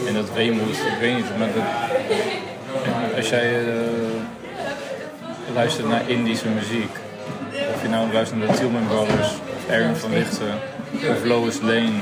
[0.07, 1.63] En dat weemoed, ik weet niet, maar dat,
[3.15, 3.73] als jij eh,
[5.53, 6.89] luistert naar Indische muziek,
[7.75, 10.53] of je nou luistert naar de Tillman Brothers, of Aaron van Lichten,
[11.09, 11.99] of Lois Lane,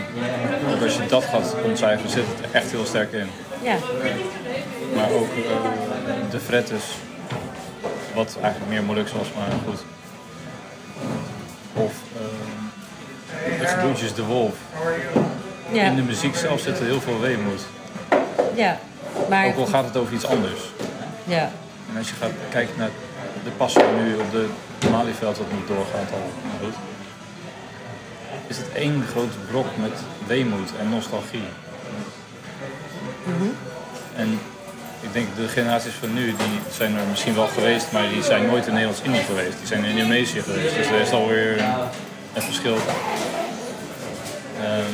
[0.73, 3.27] ook als je dat gaat ontcijferen, zit het er echt heel sterk in.
[3.63, 3.75] Ja,
[4.95, 6.83] Maar ook eh, de frettes,
[8.13, 9.83] wat eigenlijk meer Molux was, maar goed.
[11.73, 11.93] Of
[13.59, 14.55] de gebroedjes De Wolf.
[15.71, 17.61] Ja, In de muziek zelf zit er heel veel weemoed.
[18.53, 18.79] ja.
[19.29, 20.59] Maar, Ook al gaat het over iets anders.
[21.23, 21.51] ja,
[21.91, 22.89] En als je gaat kijken naar
[23.43, 24.47] de passie nu op de
[24.91, 26.29] Malieveld wat niet doorgaat al,
[26.61, 26.73] goed.
[28.47, 29.91] Is het één grote blok met
[30.27, 31.43] weemoed en nostalgie.
[34.15, 34.39] En
[35.01, 38.45] ik denk de generaties van nu, die zijn er misschien wel geweest, maar die zijn
[38.45, 39.57] nooit in Nederlands-Indië geweest.
[39.57, 41.73] Die zijn in Indonesië geweest, dus er is alweer een,
[42.33, 42.75] een verschil.
[44.61, 44.91] Ehm,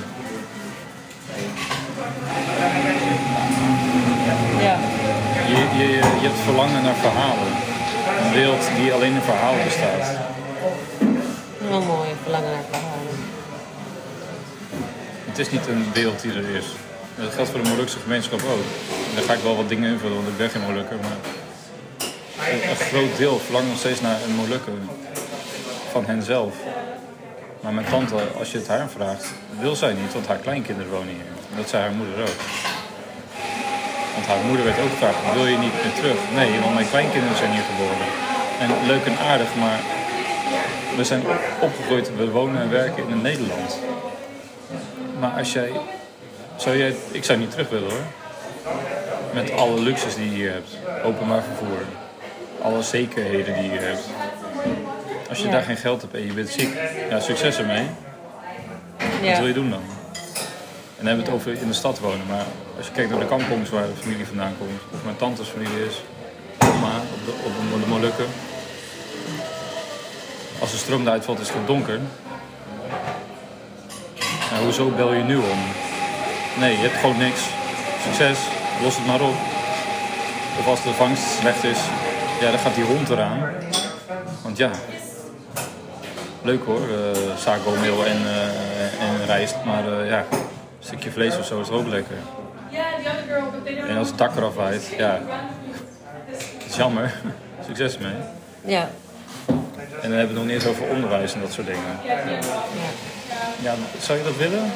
[4.60, 4.78] ja,
[5.48, 5.88] Je, je,
[6.22, 7.52] je hebt verlangen naar verhalen.
[8.26, 10.18] Een wereld die alleen in verhalen bestaat.
[11.70, 13.16] wel mooi, verlangen naar verhalen.
[15.26, 16.66] Het is niet een wereld die er is.
[17.16, 18.66] Dat geldt voor de Molukse gemeenschap ook.
[19.10, 20.98] En daar ga ik wel wat dingen invullen, want ik ben geen Molukker.
[21.02, 21.18] Maar
[22.52, 24.74] een, een groot deel verlangt nog steeds naar een Molukker.
[25.92, 26.54] Van henzelf.
[27.62, 29.26] Maar mijn tante, als je het haar vraagt,
[29.60, 31.58] wil zij niet, want haar kleinkinderen wonen hier.
[31.58, 32.40] Dat zei haar moeder ook.
[34.14, 36.18] Want haar moeder werd ook gevraagd, wil je niet meer terug?
[36.36, 38.08] Nee, want mijn kleinkinderen zijn hier geboren.
[38.60, 39.80] En leuk en aardig, maar
[40.96, 41.24] we zijn
[41.62, 43.80] opgegroeid, we wonen en werken in Nederland.
[45.20, 45.72] Maar als jij,
[46.56, 48.06] zou jij, ik zou niet terug willen hoor.
[49.34, 51.82] Met alle luxes die je hier hebt, openbaar vervoer,
[52.62, 54.10] alle zekerheden die je hebt.
[55.32, 55.52] Als je Ja.
[55.52, 56.70] daar geen geld hebt en je bent ziek,
[57.10, 57.86] ja, succes ermee.
[58.98, 59.80] Wat Ja, wil je doen dan?
[59.80, 62.46] En dan hebben we het over in de stad wonen, maar
[62.78, 65.86] als je kijkt naar de kampongs waar de familie vandaan komt, of mijn tantes familie
[65.86, 65.96] is,
[66.60, 68.26] oma op de, op de Molukken.
[70.60, 72.00] Als de stroom eruit valt is het donker.
[74.52, 75.60] Nou, hoezo bel je nu om?
[76.60, 77.42] Nee, je hebt gewoon niks.
[78.04, 78.38] Succes,
[78.84, 79.36] los het maar op.
[80.60, 81.78] Of als de vangst slecht is,
[82.42, 83.52] ja, dan gaat die hond eraan.
[84.42, 84.72] Want ja,
[86.44, 89.56] leuk hoor, uh, en, eh, en rijst.
[89.66, 90.38] Maar eh, ja, een
[90.80, 92.16] stukje vlees of zo is ook lekker.
[93.88, 95.20] En als het dak eraf waait, ja,
[96.30, 97.14] dat is jammer.
[97.68, 98.14] Succes mee.
[98.66, 98.90] Ja.
[100.02, 102.00] En dan hebben we het nog niet eens over onderwijs en dat soort dingen.
[103.62, 104.72] Ja, zou je dat willen?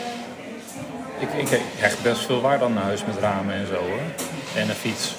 [1.20, 3.99] Ik, ik hecht best veel waarde aan een huis met ramen en zo hoor.
[4.55, 5.16] En een fiets.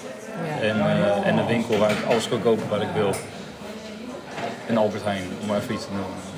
[0.61, 0.67] Ja.
[0.67, 0.77] En,
[1.25, 3.15] en een winkel waar ik alles kan kopen wat ik wil.
[4.67, 6.36] En Albert Heijn, om maar even iets te noemen.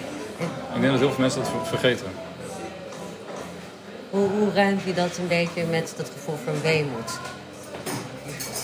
[0.74, 2.06] Ik denk dat heel veel mensen dat ver- vergeten.
[4.10, 7.18] Hoe, hoe ruim je dat een beetje met dat gevoel van weemoed?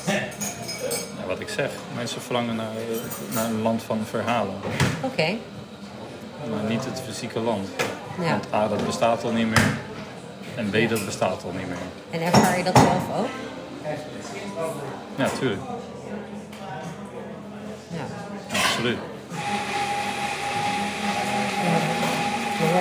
[0.06, 2.70] Ja, wat ik zeg, mensen verlangen naar,
[3.32, 4.54] naar een land van verhalen.
[5.00, 5.36] Oké.
[6.50, 7.68] Maar niet het fysieke land.
[8.20, 8.28] Ja.
[8.30, 9.76] Want A, dat bestaat al niet meer.
[10.54, 11.76] En B, dat bestaat al niet meer.
[12.10, 13.28] En ervaar je dat zelf ook?
[15.16, 15.60] Ja, tuurlijk.
[17.88, 18.04] Ja.
[18.56, 18.98] Absoluut.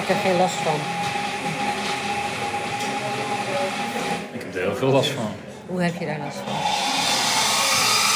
[0.03, 0.79] Hebt er geen last van.
[4.35, 5.31] Ik heb er heel veel last van.
[5.67, 6.57] Hoe heb je daar last van?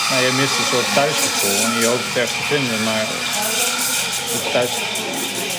[0.09, 3.05] Nou, je mist een soort thuisgevoel en je hoopt het ergens te vinden, maar
[4.33, 4.71] het thuis,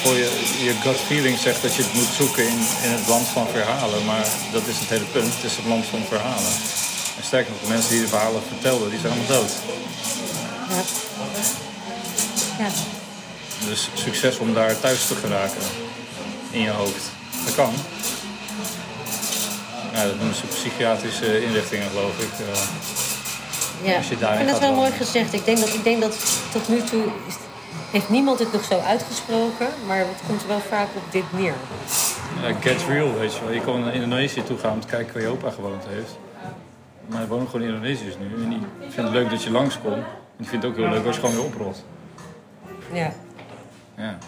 [0.02, 0.28] voor je,
[0.66, 4.04] je gut feeling zegt dat je het moet zoeken in, in het land van verhalen,
[4.04, 6.52] maar dat is het hele punt, het is het land van verhalen.
[7.18, 9.52] En sterker nog, de mensen die de verhalen vertelden, die zijn allemaal dood.
[10.74, 10.82] Ja.
[12.64, 12.70] Ja.
[13.68, 15.88] Dus succes om daar thuis te geraken
[16.59, 17.11] in je hoofd.
[17.44, 17.72] Dat kan.
[19.92, 22.32] Ja, dat noemen ze psychiatrische inrichtingen, geloof ik.
[22.46, 22.46] eh.
[23.82, 25.32] Ja, Als je ik vind dat wel mooi gezegd.
[25.32, 26.16] Ik denk dat, ik denk dat
[26.52, 27.34] tot nu toe is-
[27.90, 31.54] heeft niemand het nog zo uitgesproken, maar het komt wel vaak op dit neer.
[32.42, 33.52] Ja, get real, weet je wel.
[33.52, 36.16] Je kon naar Indonesië toe gaan om te kijken waar je opa gewoond heeft.
[37.06, 38.42] Maar er wonen gewoon Indonesiërs nu.
[38.42, 39.94] En die vinden het leuk dat je langskomt.
[39.94, 40.04] En
[40.36, 41.84] die vindt het ook heel leuk als je gewoon weer oprolt.
[42.92, 43.12] Ja.
[43.96, 44.18] Ja.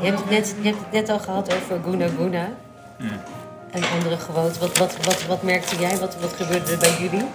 [0.00, 2.50] Je hebt, het net, je hebt het net al gehad over Guna Guna
[3.70, 4.58] en andere gewoontes.
[4.58, 5.98] Wat, wat, wat, wat merkte jij?
[5.98, 7.26] Wat, wat gebeurde er bij jullie?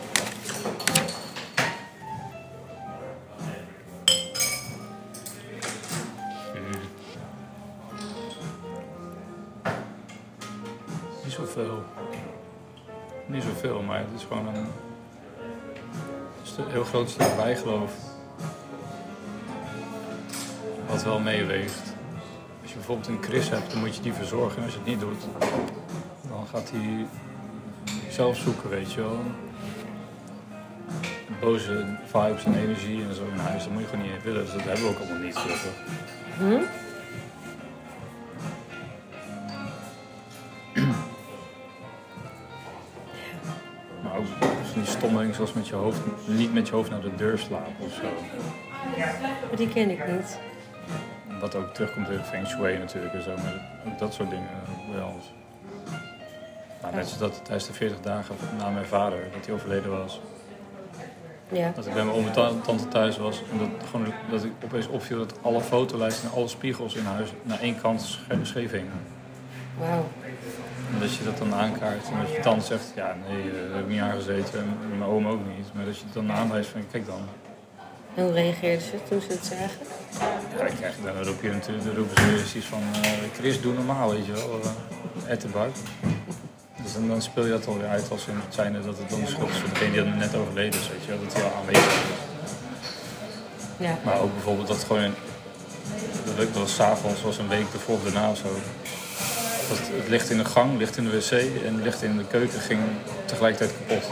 [11.23, 11.83] Niet zoveel.
[13.25, 14.67] Niet zoveel, maar het is gewoon een
[16.67, 17.91] heel groot stuk bijgeloof.
[20.87, 21.94] Wat wel meeweegt.
[22.87, 24.57] Als je bijvoorbeeld een Chris hebt, dan moet je die verzorgen.
[24.57, 25.21] En als je het niet doet,
[26.29, 27.05] dan gaat hij
[28.09, 29.19] zelf zoeken, weet je wel.
[31.39, 34.43] Boze vibes en energie en zo in huis, dat moet je gewoon niet willen.
[34.43, 35.71] Dus dat hebben we ook allemaal niet, gelukkig.
[44.03, 44.25] Maar ook
[44.71, 47.73] van die stommering zoals met je hoofd, niet met je hoofd naar de deur slapen
[47.79, 48.07] of zo.
[49.55, 50.37] Die ken ik niet.
[51.39, 53.53] Wat ook terugkomt in Feng Shui natuurlijk en zo, maar
[53.87, 54.47] ook dat soort dingen
[54.93, 55.19] wel.
[56.81, 60.21] Nou, net zoals dat tijdens de 40 dagen na mijn vader, dat hij overleden was.
[61.49, 61.71] Ja.
[61.75, 64.51] Dat ik bij mijn oom en ta- tante thuis was en dat, gewoon, dat ik
[64.63, 68.71] opeens opviel dat alle fotolijsten en alle spiegels in huis naar één kant sche- scheef
[68.71, 69.01] hingen.
[69.79, 70.07] Wauw.
[70.93, 73.75] En dat je dat dan aankaart en dat je tante zegt, ja nee, eh, daar
[73.75, 75.67] heb ik niet aangezeten en mijn oom ook niet.
[75.73, 77.19] Maar dat je het dan aanwijst van, kijk dan.
[78.15, 79.85] En hoe reageerden ze toen ze het zagen?
[80.57, 83.61] Ja, dan, krijg je, dan roep je natuurlijk, dan roepen ze iets van, eh, Chris,
[83.61, 84.59] doe normaal, weet je wel.
[84.63, 85.69] Uh, Ettenbak.
[86.83, 89.19] Dus dan, dan speel je dat alweer uit als in het zijnde dat het dan
[89.19, 91.19] de schuld is van degene die net overleden is, weet je wel.
[91.23, 92.23] Dat hij al aanwezig is.
[93.77, 93.97] Ja.
[94.03, 95.13] Maar ook bijvoorbeeld dat gewoon,
[96.25, 98.47] dat ik wel, s'avonds was een week ervoor of daarna of zo.
[99.69, 101.31] Dat het, het licht in de gang, licht in de wc
[101.65, 102.79] en licht in de keuken ging
[103.25, 104.07] tegelijkertijd kapot.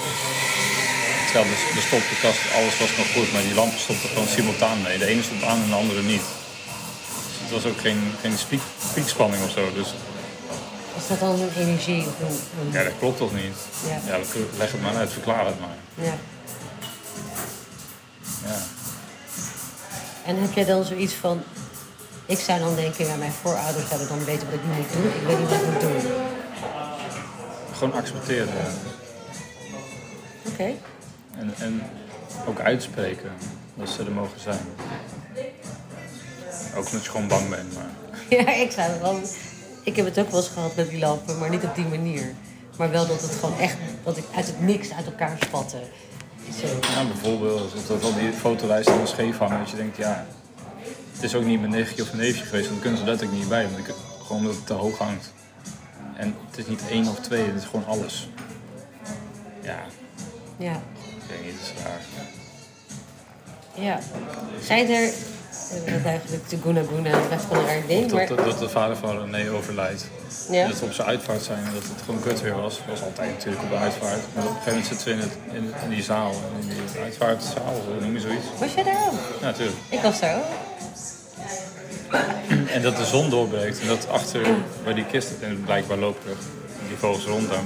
[1.34, 4.97] Terwijl de, de stoppenkast, alles was nog goed, maar die lampen stopten gewoon simultaan mee.
[4.97, 6.21] De ene stond aan en de andere niet.
[6.21, 9.73] Dus het was ook geen, geen spiek, spiekspanning of zo.
[9.73, 9.88] Dus
[10.97, 12.03] Is dat dan een energie?
[12.03, 13.55] Een, ja, dat klopt toch niet?
[13.88, 13.99] Ja.
[14.11, 14.17] Ja,
[14.57, 15.77] leg het maar uit, verklaar het maar.
[16.05, 16.15] ja.
[18.45, 18.57] Ja.
[20.25, 21.43] En heb jij dan zoiets van...
[22.25, 25.05] Ik zou dan denken, ja, mijn voorouders zouden dan weten wat ik nu moet doen.
[25.21, 26.11] Ik weet niet wat ik moet doen.
[27.77, 28.47] Gewoon accepteren.
[28.47, 28.69] ja.
[30.51, 30.73] Oké.
[31.38, 31.81] En, en
[32.47, 33.31] ook uitspreken
[33.75, 34.59] dat ze er mogen zijn.
[36.75, 37.73] Ook omdat je gewoon bang bent.
[37.73, 37.89] Maar
[38.39, 39.19] Ja, ik zou het wel...
[39.84, 42.34] Ik heb het ook wel eens gehad met die lampen, maar niet op die manier.
[42.77, 43.75] Maar wel dat het gewoon echt...
[44.03, 45.77] Dat ik uit het niks uit elkaar spatte.
[46.61, 46.67] Zo.
[46.93, 49.59] ja, bijvoorbeeld dat al die fotolijsten dan scheef hangen.
[49.59, 50.25] Dat je denkt, ja,
[51.13, 52.69] het is ook niet mijn nichtje of mijn neefje geweest.
[52.69, 53.63] Want dan kunnen ze letterlijk niet bij.
[53.63, 55.34] Want ik, gewoon omdat het te hoog hangt.
[56.15, 58.29] En het is niet één of twee, het is gewoon alles.
[59.61, 59.79] Ja,
[60.57, 60.81] Ja.
[61.24, 61.99] Ik weet niet, het is raar.
[63.86, 63.99] Ja.
[64.61, 65.11] Zijn er
[65.86, 68.01] dat eigenlijk de Guna Guna, was gewoon een raar ding.
[68.01, 70.05] Dat, Maar, dat, dat de vader van René overlijdt.
[70.49, 70.67] ja.
[70.67, 72.78] Dat we op zijn uitvaart zijn en dat het gewoon kut weer was.
[72.78, 74.21] Dat was altijd natuurlijk op de uitvaart.
[74.34, 76.32] Maar op een gegeven moment zitten we in, het, in, in die zaal.
[76.61, 78.45] In die uitvaartzaal, noem je zoiets?
[78.59, 79.39] Was jij daar ook?
[79.39, 79.78] Ja, natuurlijk.
[79.89, 80.43] Ik was daar ook.
[82.67, 84.47] En dat de zon doorbreekt en dat achter
[84.84, 86.38] waar die kist en blijkbaar lopen
[86.88, 87.59] die vogels rond daar,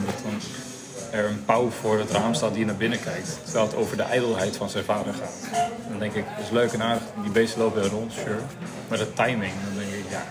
[1.17, 3.37] er een pauw voor het raam staat die naar binnen kijkt.
[3.43, 5.61] Terwijl het over de ijdelheid van zijn vader gaat.
[5.89, 8.39] Dan denk ik, dat is leuk en aardig, die beesten lopen er rond, sure.
[8.87, 10.23] Maar de timing, dan denk ik, ja,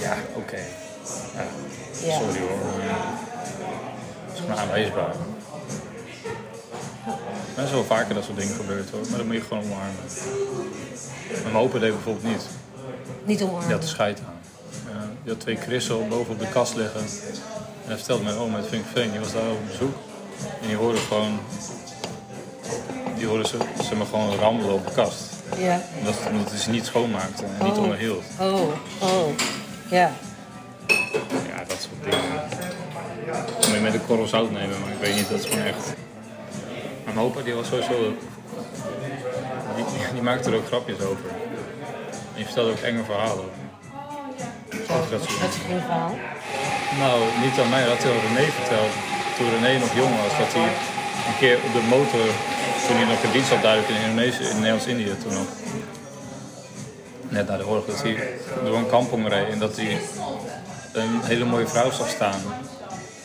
[0.00, 0.56] ja, oké.
[0.56, 1.42] Ja,
[2.06, 2.18] Ja.
[2.18, 2.58] Sorry hoor,
[4.26, 5.14] het is gewoon aanwijsbaar.
[7.56, 10.04] Er is wel vaker dat soort dingen gebeurt hoor, maar dat moet je gewoon omarmen.
[11.42, 12.42] Mijn opa deed bijvoorbeeld niet.
[13.24, 13.80] Niet Die had omarmen.
[13.80, 14.34] de scheid aan.
[14.92, 17.00] Ja, die had twee krissel boven op de kast liggen.
[17.84, 19.94] En hij vertelde mijn oma uit Vinkveen, die was daar op bezoek.
[20.60, 21.40] En die hoorde gewoon...
[23.16, 23.56] Die hoorde ze,
[23.88, 25.22] ze maar gewoon rammelen op de kast.
[25.58, 25.80] Ja.
[25.98, 27.82] Omdat, omdat hij ze niet schoonmaakte en niet Oh.
[27.82, 28.24] onderhield.
[28.40, 28.54] Oh,
[29.00, 29.28] oh.
[29.90, 30.12] Ja.
[31.48, 32.20] Ja, dat soort dingen.
[33.56, 35.64] Dat moet je met een korrel zout nemen, maar ik weet niet, dat is gewoon
[35.64, 35.94] echt...
[37.04, 38.14] Maar mijn opa die was sowieso...
[39.76, 41.30] Die, die maakte er ook grapjes over.
[41.30, 43.44] En die vertelde ook enge verhalen.
[44.90, 45.40] Over dat soort dingen.
[45.40, 46.14] Dat is geen verhaal.
[46.98, 48.92] Nou, niet aan mij, dat had René verteld.
[49.36, 50.68] Toen René nog jong was, dat hij
[51.28, 52.26] een keer op de motor,
[52.86, 55.46] toen hij nog in dienst had duidelijk in Indonesië, in Nederlands-Indië toen nog.
[57.28, 58.16] Net na de oorlog, dat hij
[58.64, 59.98] door een kampong reed en dat hij
[60.92, 62.40] een hele mooie vrouw zag staan.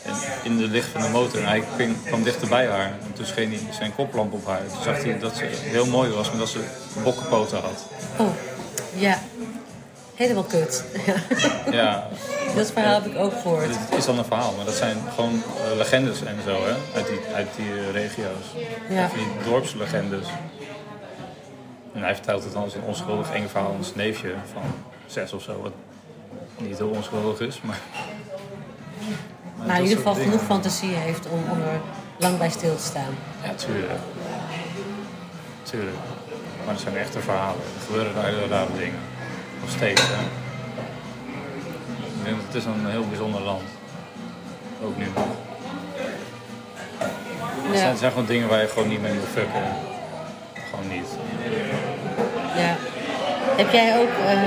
[0.03, 0.13] En
[0.43, 1.63] in de licht van de motor en hij
[2.05, 2.91] kwam dichterbij haar.
[3.01, 4.61] En toen scheen hij zijn koplamp op haar.
[4.74, 6.59] Toen zag hij dat ze heel mooi was, maar dat ze
[7.03, 7.86] bokkenpoten had.
[8.17, 8.30] Oh,
[8.95, 9.20] ja.
[10.20, 10.84] Helemaal kut.
[11.05, 11.15] Ja.
[11.80, 12.07] Ja,
[12.55, 13.65] Dat verhaal heb ik ook gehoord.
[13.67, 16.74] Het is dan een verhaal, maar dat zijn gewoon eh, legendes en zo, hè?
[16.95, 18.45] Uit die, uit die eh, regio's.
[18.89, 19.09] Ja.
[19.09, 20.28] Van die dorpslegendes.
[21.93, 24.61] En hij vertelt het dan als een onschuldig eng verhaal aan zijn neefje van
[25.05, 25.61] zes of zo.
[25.61, 25.72] Wat
[26.57, 27.80] niet heel onschuldig is, maar...
[29.65, 31.80] maar in ieder geval genoeg fantasie heeft om, om er
[32.17, 33.17] lang bij stil te staan.
[33.43, 33.99] Ja, tuurlijk.
[35.63, 35.97] Tuurlijk.
[36.65, 37.61] Maar het zijn echte verhalen.
[37.76, 39.09] Er gebeuren daar rare dingen.
[39.62, 40.16] Nog steeds, hè.
[42.47, 43.62] Het is een heel bijzonder land.
[44.84, 45.26] Ook nu nog.
[47.72, 47.89] Zijn, Ja.
[47.89, 49.64] het zijn gewoon dingen waar je gewoon niet mee moet fucken.
[50.70, 51.07] Gewoon niet.
[52.55, 52.76] ja.
[53.57, 54.38] Heb jij ook, eh,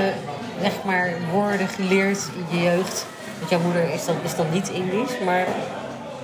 [0.61, 3.05] zeg maar, woorden geleerd in je jeugd?
[3.37, 5.45] Want jouw moeder is dan, is dan niet Indisch, maar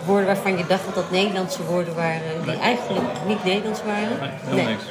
[0.05, 2.59] woorden waarvan je dacht dat dat Nederlandse woorden waren, die Nee.
[2.59, 4.17] eigenlijk niet Nederlands waren?
[4.19, 4.83] Nee, helemaal niks.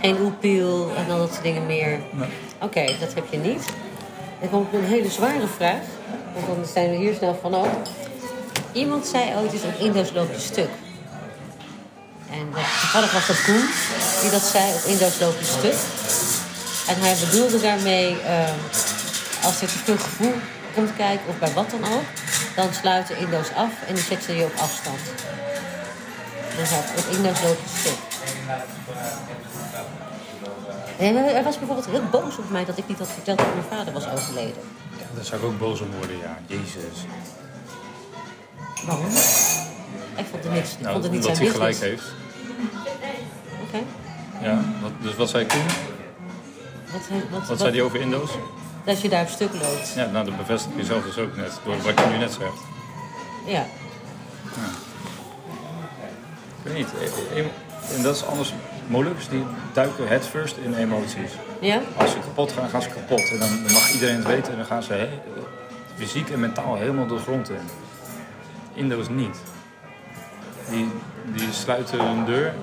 [0.00, 2.00] Geen oepiel en al dat soort dingen meer.
[2.10, 2.28] Nee.
[2.60, 3.64] Oké, dat heb je niet.
[4.40, 5.82] Dan komt een hele zware vraag,
[6.34, 7.68] want dan zijn we hier snel vanaf.
[8.72, 10.68] Iemand zei ooit eens op Indo's loopt je stuk.
[12.30, 13.68] En dat, toevallig was dat Koen
[14.20, 15.78] die dat zei, op Indo's loopt je stuk.
[16.88, 18.58] En hij bedoelde daarmee, ehm,
[19.44, 20.34] als er te veel gevoel
[20.74, 22.06] komt kijken, of bij wat dan ook,
[22.56, 25.00] dan sluiten Indo's af en die zetten je op afstand.
[30.96, 33.92] Hij was bijvoorbeeld heel boos op mij dat ik niet had verteld dat mijn vader
[33.92, 34.62] was overleden.
[34.98, 36.38] Ja, daar zou ik ook boos om worden, ja.
[36.46, 37.04] Jezus.
[38.86, 39.06] Waarom?
[40.16, 40.72] Ik vond het niks.
[40.72, 42.02] Ik Nou, vond het niet zijn hij gelijk business.
[42.02, 42.14] heeft.
[43.66, 43.78] Oké.
[44.48, 45.64] Ja, wat, dus wat zei Koen?
[46.92, 48.30] Wat, wat, wat, Wat zei hij over Indo's?
[48.84, 49.92] Dat je daar op stuk loopt.
[49.94, 52.60] Ja, nou, dat bevestig je zelf dus ook net, door wat je nu net zegt.
[53.46, 53.60] Ja.
[53.62, 54.50] Ik
[56.62, 56.88] weet niet.
[57.32, 57.46] eh, eh,
[57.96, 58.52] En dat is anders.
[58.86, 61.30] Molukkers die duiken headfirst in emoties.
[61.60, 61.80] Ja?
[61.96, 63.28] Als ze kapot gaan, gaan ze kapot.
[63.30, 65.08] En dan, dan mag iedereen het weten en dan gaan ze
[65.96, 67.60] fysiek en mentaal helemaal de grond in.
[68.74, 69.36] Indo's niet.
[70.70, 70.88] Die,
[71.24, 72.54] die sluiten hun deur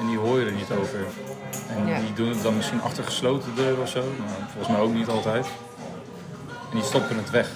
[0.00, 0.98] en die hoor je er niet over.
[1.68, 1.98] En Ja.
[2.00, 4.00] die doen het dan misschien achter gesloten deuren of zo.
[4.18, 5.46] Maar volgens mij ook niet altijd.
[6.70, 7.48] En die stoppen het weg.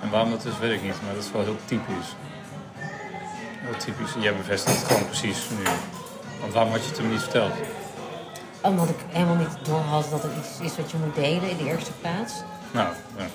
[0.00, 0.94] En waarom dat is, weet ik niet.
[1.04, 2.14] Maar dat is wel heel typisch.
[3.68, 4.14] Heel typisch.
[4.18, 5.64] Jij bevestigt het gewoon precies nu.
[6.40, 7.52] Want waarom had je het hem niet verteld?
[8.60, 11.56] Omdat ik helemaal niet door had dat het iets is wat je moet delen in
[11.56, 12.32] de eerste plaats.
[12.70, 13.26] Nou, ja.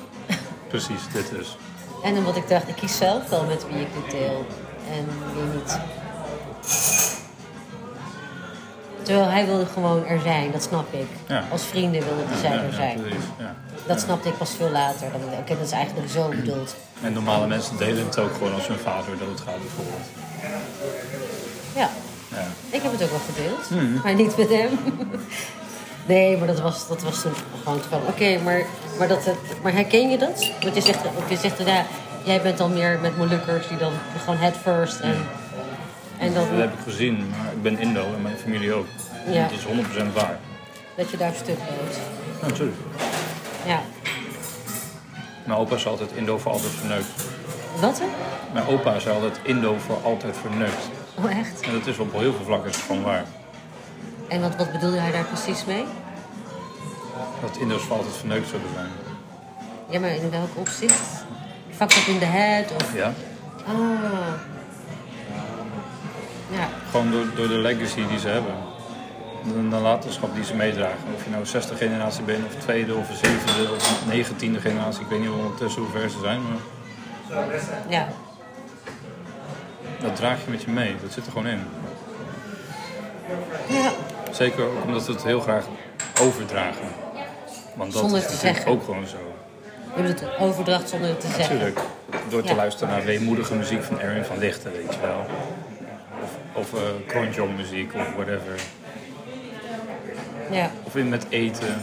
[0.67, 1.57] precies, dit dus.
[2.03, 4.45] En omdat ik dacht, ik kies zelf wel met wie ik dit deel.
[4.89, 5.79] En wie niet.
[9.03, 11.07] Terwijl hij wilde gewoon er zijn, dat snap ik.
[11.27, 11.43] Ja.
[11.51, 12.99] Als vrienden wilde hij zijn Ja, er zijn.
[13.85, 15.07] Dat snapte ik pas veel later.
[15.39, 16.75] Oké, dat is eigenlijk zo bedoeld.
[17.01, 20.07] En normale mensen delen het ook gewoon als hun vader doodgaat bijvoorbeeld.
[21.75, 21.89] Ja,
[22.27, 22.45] Ja.
[22.69, 23.69] ik heb het ook wel gedeeld.
[23.69, 24.01] Mhm.
[24.03, 24.69] Maar niet met hem.
[26.05, 27.31] Nee, maar dat was, dat was toen
[27.63, 28.61] gewoon van, oké, maar,
[28.99, 30.49] maar, dat, het- maar herken je dat?
[30.61, 31.85] Want je zegt, je zegt ja,
[32.23, 33.91] jij bent dan meer met Molukkers die dan
[34.23, 35.15] gewoon head first en,
[36.23, 38.85] en Dat heb ik gezien, maar ik ben Indo en mijn familie ook.
[39.27, 39.41] Ja.
[39.41, 40.39] Dat is 100% waar.
[40.95, 41.99] Dat je daar stuk loopt.
[42.41, 42.77] Ja, natuurlijk.
[43.65, 43.81] Ja.
[45.45, 47.05] Mijn opa is altijd Indo voor altijd verneukt.
[47.79, 48.05] Wat hè?
[48.53, 50.89] Mijn opa is altijd Indo voor altijd verneukt.
[51.17, 51.61] Oh echt?
[51.61, 53.23] En dat is op heel veel vlakken gewoon waar.
[54.27, 55.85] En wat, wat bedoelde hij daar precies mee?
[57.41, 58.89] Dat Indo's voor altijd verneukt zullen zijn.
[59.89, 61.25] Ja, maar in welk opzicht?
[61.69, 62.95] Fucked up in the head of...
[62.95, 63.13] Ja.
[63.67, 64.52] Ah.
[66.53, 66.67] Ja.
[66.91, 68.53] Gewoon door, door de legacy die ze hebben.
[69.43, 70.97] De nalatenschap die ze meedragen.
[71.15, 75.01] Of je nou zesde generatie bent, of tweede, of zevende, of negentiende generatie.
[75.01, 76.57] Ik weet niet ondertussen hoe ver ze zijn, maar
[77.87, 78.07] Ja.
[80.01, 80.95] dat draag je met je mee.
[81.01, 81.61] Dat zit er gewoon in.
[83.67, 83.91] Ja.
[84.31, 85.65] Zeker ook omdat we het heel graag
[86.21, 86.87] overdragen.
[87.75, 88.71] Want dat Zonder is te zeggen.
[88.71, 89.17] ook gewoon zo.
[89.95, 91.43] Je bedoelt het overdracht zonder het te zeggen.
[91.55, 91.79] Natuurlijk.
[92.29, 92.55] Door te Ja.
[92.55, 95.25] luisteren naar weemoedige muziek van Erwin van Lichten, weet je wel.
[96.53, 98.59] Of, eh Kronjong muziek of whatever.
[100.51, 100.71] Ja.
[100.83, 101.81] Of in met eten.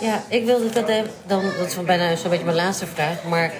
[0.00, 3.52] Ja, ik wilde dat even- dan, dat is bijna zo'n beetje mijn laatste vraag, maar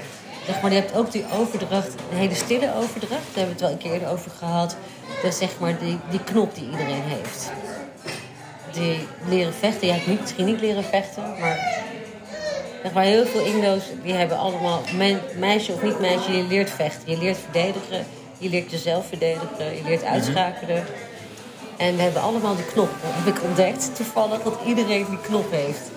[0.46, 3.60] zeg maar, je hebt ook die overdracht, een hele stille overdracht, daar hebben we het
[3.60, 4.76] wel een keer eerder over gehad.
[5.22, 7.50] Dat is zeg maar die, die knop die iedereen heeft.
[8.72, 11.58] Die leren vechten, ja, niet, misschien niet leren vechten, maar
[12.82, 16.70] zeg maar heel veel Indo's die hebben allemaal, me- meisje of niet meisje, je leert
[16.70, 18.06] vechten, je leert verdedigen,
[18.38, 20.84] je leert jezelf verdedigen, je leert uitschakelen.
[21.76, 22.90] En we hebben allemaal die knop.
[23.02, 25.90] Dat heb ik ontdekt toevallig dat iedereen die knop heeft.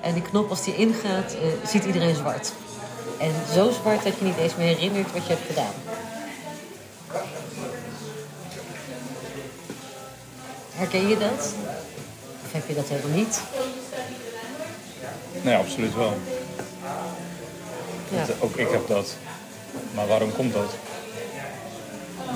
[0.00, 2.52] En die knop, als die ingaat, eh, ziet iedereen zwart.
[3.18, 5.74] En zo zwart dat je niet eens meer herinnert wat je hebt gedaan.
[10.74, 11.54] Herken je dat?
[12.44, 13.40] Of heb je dat helemaal niet?
[15.42, 16.18] Nee, absoluut wel.
[18.08, 18.24] Ja.
[18.38, 19.14] Ook ik heb dat.
[19.94, 20.74] Maar waarom komt dat?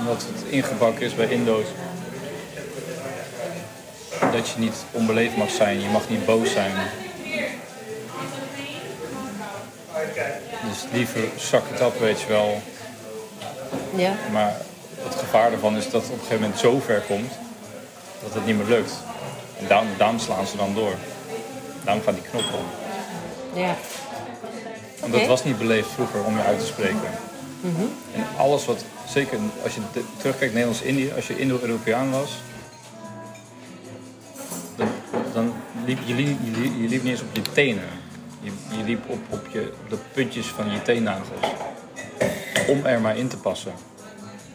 [0.01, 1.65] Omdat het ingebakken is bij Indo's.
[4.31, 6.71] Dat je niet onbeleefd mag zijn, je mag niet boos zijn.
[10.69, 12.61] Dus liever zak het op, weet je wel.
[13.95, 14.13] Ja?
[14.31, 14.55] Maar
[15.03, 17.31] het gevaar ervan is dat het op een gegeven moment zo ver komt
[18.23, 18.93] dat het niet meer lukt.
[19.59, 20.95] En daarom, daarom slaan ze dan door.
[21.83, 22.65] Daarom gaat die knop om.
[23.61, 23.75] Ja.
[24.99, 27.09] Want dat was niet beleefd vroeger om je uit te spreken.
[28.13, 29.81] En alles wat, zeker als je
[30.17, 32.41] terugkijkt Nederlands-Indië, als je Indo-Europeaan was,
[35.33, 35.53] dan,
[35.85, 36.39] liep je, liep,
[36.91, 37.89] niet eens op je tenen.
[38.41, 41.47] Je, je liep op, op, je, de puntjes van je teennagels.
[42.67, 43.73] Om er maar in te passen.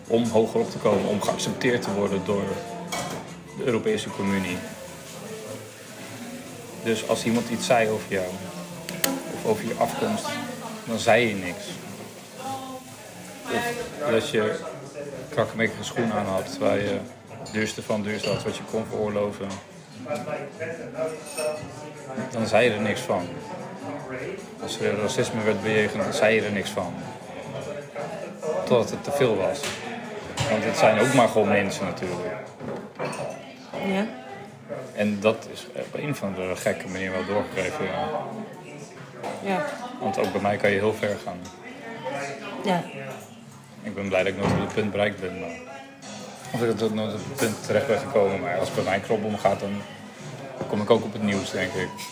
[0.06, 2.44] Om hoger op te komen, om geaccepteerd te worden door
[3.56, 4.56] de Europese Communie.
[6.84, 8.26] Dus als iemand iets zei over jou,
[9.34, 10.26] of over je afkomst,
[10.84, 11.64] dan zei je niks.
[13.54, 14.58] Of dat je
[15.30, 19.46] krakkemikkige schoenen aan had, terwijl je het duurste van duurste had wat je kon veroorloven.
[22.30, 23.28] Dan zei je er niks van.
[24.62, 26.94] Als er racisme werd bejegend, dan zei je er niks van.
[28.64, 29.60] Totdat het te veel was.
[30.50, 32.34] Want het zijn ook maar gewoon mensen natuurlijk.
[33.86, 34.06] Ja?
[34.94, 37.84] En dat is op een of andere gekke manier wel doorgegeven.
[37.84, 38.08] Ja.
[39.42, 39.66] Ja.
[40.00, 41.38] Want ook bij mij kan je heel ver gaan.
[42.64, 42.82] Ja.
[43.86, 45.40] Ik ben blij dat ik nooit op het punt bereikt ben.
[45.40, 45.58] Maar...
[46.52, 48.40] Of ik dat nooit op het punt terecht ben gekomen.
[48.40, 49.70] Maar als het bij mijn krop omgaat, dan
[50.68, 51.88] kom ik ook op het nieuws, denk ik.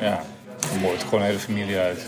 [0.00, 0.22] Ja,
[0.70, 2.00] dan moord gewoon een hele familie uit.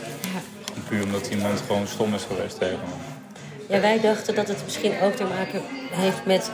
[0.65, 3.75] Gewoon puur omdat iemand gewoon stom is geweest tegen me.
[3.75, 6.51] Ja, wij dachten dat het misschien ook te maken heeft met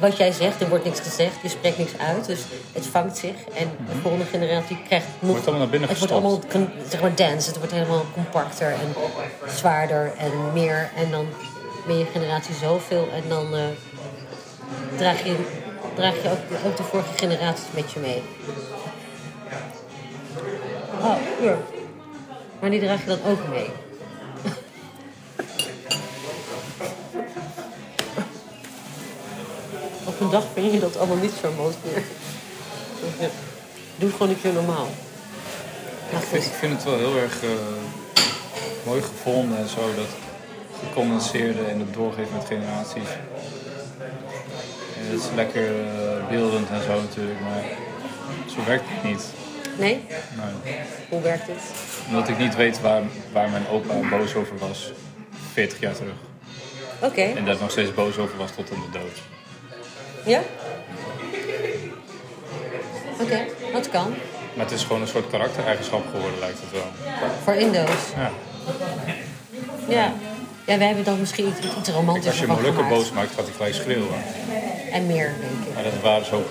[0.00, 0.60] wat jij zegt.
[0.60, 2.26] Er wordt niks gezegd, je spreekt niks uit.
[2.26, 2.40] Dus
[2.72, 3.36] het vangt zich.
[3.54, 5.30] En de volgende generatie krijgt nog...
[5.30, 6.40] Wordt allemaal naar binnen Het wordt allemaal
[6.88, 7.48] zeg maar dense.
[7.48, 8.94] Het wordt helemaal compacter en
[9.54, 10.90] zwaarder en meer.
[10.96, 11.26] En dan
[11.86, 13.08] ben je generatie zoveel.
[13.12, 13.64] En dan eh,
[14.96, 15.36] draag je,
[15.94, 18.22] draag je ook, ook de vorige generaties met je mee.
[21.00, 21.56] Oh, hier.
[22.60, 23.66] Maar die draag je dan ook mee.
[30.04, 32.02] Op een dag vind je dat allemaal niet zo mooi meer.
[33.96, 34.88] Doe het gewoon een keer normaal.
[36.10, 37.50] Ik vind, ik vind het wel heel erg eh,
[38.84, 39.80] mooi gevonden en zo.
[39.94, 40.25] Dat
[40.84, 43.08] gecondenseerde en het doorgeven met generaties.
[44.98, 47.40] En dat is lekker eh, beeldend en zo natuurlijk.
[47.40, 47.62] Maar
[48.46, 49.24] zo werkt het niet.
[49.78, 50.04] Nee?
[50.64, 50.76] Nee.
[51.08, 51.62] Hoe werkt het?
[52.08, 53.02] Omdat ik niet weet waar,
[53.32, 54.92] waar mijn opa boos over was
[55.52, 56.14] 40 jaar terug.
[57.00, 57.22] Oké.
[57.22, 59.22] En daar nog steeds boos over was tot aan de dood.
[60.24, 60.40] Ja?
[63.20, 64.14] Oké, dat kan.
[64.54, 66.90] Maar het is gewoon een soort karaktereigenschap geworden, lijkt het wel.
[67.44, 68.12] Voor Indo's.
[68.16, 68.30] Ja.
[69.88, 70.12] Ja.
[70.66, 72.88] Ja, wij hebben dan misschien iets, iets Als je gemaakt.
[72.88, 74.22] boos maakt, gaat hij gelijk schreeuwen.
[74.92, 75.74] En meer, denk ik.
[75.74, 76.48] Maar dat waren ze ook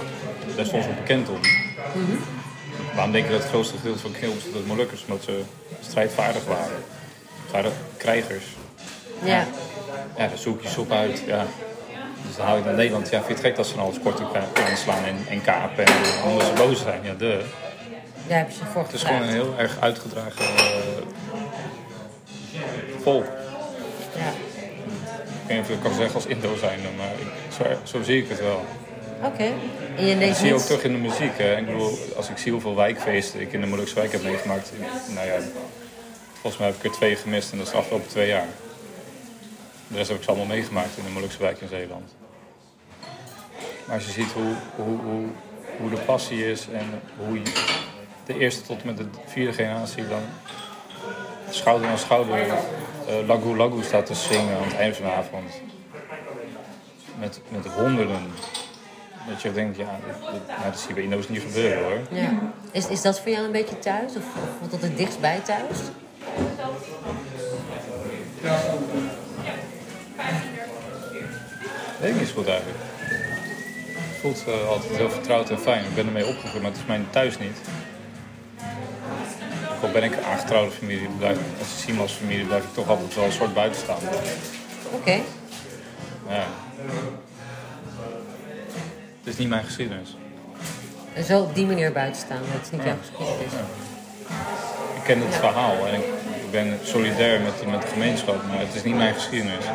[0.55, 1.39] best wel bekend om.
[2.93, 5.01] Waarom denk je dat het grootste gedeelte van bestaat uit Molukkers?
[5.07, 5.41] Omdat ze
[5.82, 6.84] strijdvaardig waren.
[7.45, 8.45] Ze waren krijgers.
[9.24, 9.45] Ja.
[10.18, 11.24] Ja, daar zoek je soep uit.
[11.26, 11.45] Ja.
[12.28, 13.09] Dus dan haal ik naar Nederland.
[13.09, 14.22] Ja, vind je het gek dat ze dan alles kort
[14.53, 15.93] kunnen slaan en, en kapen en
[16.45, 16.99] ze boos zijn?
[17.03, 17.45] Ja, de.
[18.28, 20.45] Daar heb je ze voor Het is gewoon een heel erg uitgedragen
[23.01, 23.26] volk.
[25.48, 27.28] Weet niet of ik kan zeggen als Indo zijn, maar ik,
[27.58, 28.66] zo, zo zie ik het wel.
[29.24, 29.52] Oké.
[29.98, 31.38] En je Dat zie je ook terug in de muziek.
[31.38, 31.58] Hè.
[31.58, 34.72] Ik bedoel, als ik zie hoeveel wijkfeesten ik in de Molukse wijk heb meegemaakt.
[35.14, 35.38] Nou ja,
[36.32, 38.48] volgens mij heb ik er twee gemist en dat is de afgelopen twee jaar.
[39.88, 42.16] De rest heb ik ze allemaal meegemaakt in de Molukse wijk in Zeeland.
[43.86, 45.26] Maar als je ziet hoe, hoe, hoe,
[45.78, 47.52] hoe de passie is en hoe je
[48.26, 50.22] de eerste tot en met de vierde generatie dan
[51.50, 52.48] schouder aan schouder
[53.08, 55.51] eh Lagu Lagu staat te zingen aan het eind van de avond.
[57.20, 58.22] Met, met honderden.
[59.30, 61.99] Dat je denkt, ja, dat, dat, nou, dat zie je bij Indo's niet gebeuren hoor.
[62.10, 62.51] Ja.
[62.72, 64.12] Is, is dat voor jou een beetje thuis?
[64.16, 65.78] Of, of voelt dat het dichtst bij thuis?
[71.99, 72.80] Weet ik niet zo goed eigenlijk.
[73.93, 75.86] Het voelt eh, altijd heel vertrouwd en fijn.
[75.86, 77.58] Ik ben ermee opgegroeid, maar het is mijn thuis niet.
[79.86, 83.16] Al ben ik een aangetrouwde familie, blijf, als een Siemens familie, blijf ik toch altijd
[83.16, 84.10] wel een soort buitenstaander.
[84.92, 85.12] Oké.
[86.30, 86.44] Ja.
[89.24, 90.18] Het is niet mijn geschiedenis.
[91.14, 92.42] En zo op die manier buiten staan.
[92.54, 93.54] Dat is niet jouw geschiedenis.
[94.96, 96.06] Ik ken het verhaal en ik,
[96.46, 99.66] ik ben solidair met, de- met de gemeenschap, maar het is niet mijn geschiedenis.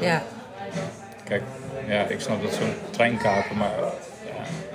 [0.00, 0.22] Ja.
[1.24, 1.42] Kijk,
[1.88, 3.92] ja, ik snap dat zo'n trein kapen, maar ja,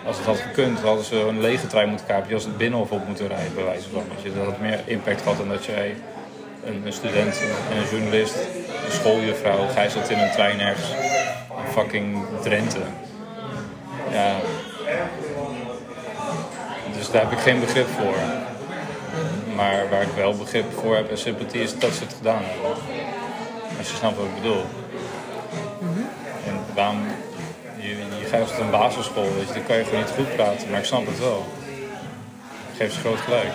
[0.08, 2.28] als het had gekund, hadden ze een lege trein moeten kapen.
[2.28, 4.04] Je had het binnenhof op moeten rijden, bij wijze van.
[4.16, 4.34] Weet je.
[4.34, 5.96] Dat had meer impact gehad dan dat jij
[6.66, 7.42] een, een student
[7.72, 8.36] en een journalist,
[8.86, 12.80] een schooljuffrouw, gijzelt in een trein ergens in fucking Drenthe.
[14.12, 14.36] Ja.
[16.98, 18.16] Dus daar heb ik geen begrip voor.
[19.56, 22.70] Maar waar ik wel begrip voor heb en sympathie is dat ze het gedaan hebben.
[23.78, 24.66] Als je snapt wat ik bedoel.
[26.46, 26.98] En waarom,
[28.30, 31.06] geeft het een basisschool, weet dan kan je gewoon niet goed praten, maar ik snap
[31.06, 31.46] het wel.
[32.72, 33.54] Ik geef ze groot gelijk.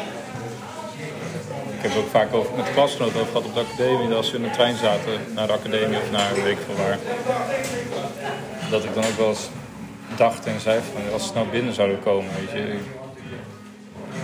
[1.76, 4.36] Ik heb ook vaak over, met klasgenoten over gehad op de academie, dat als ze
[4.36, 6.98] in de trein zaten naar de academie of naar weet ik veel waar,
[8.70, 9.48] dat ik dan ook wel eens
[10.16, 12.72] dacht en zei van als ze nou binnen zouden komen, weet je.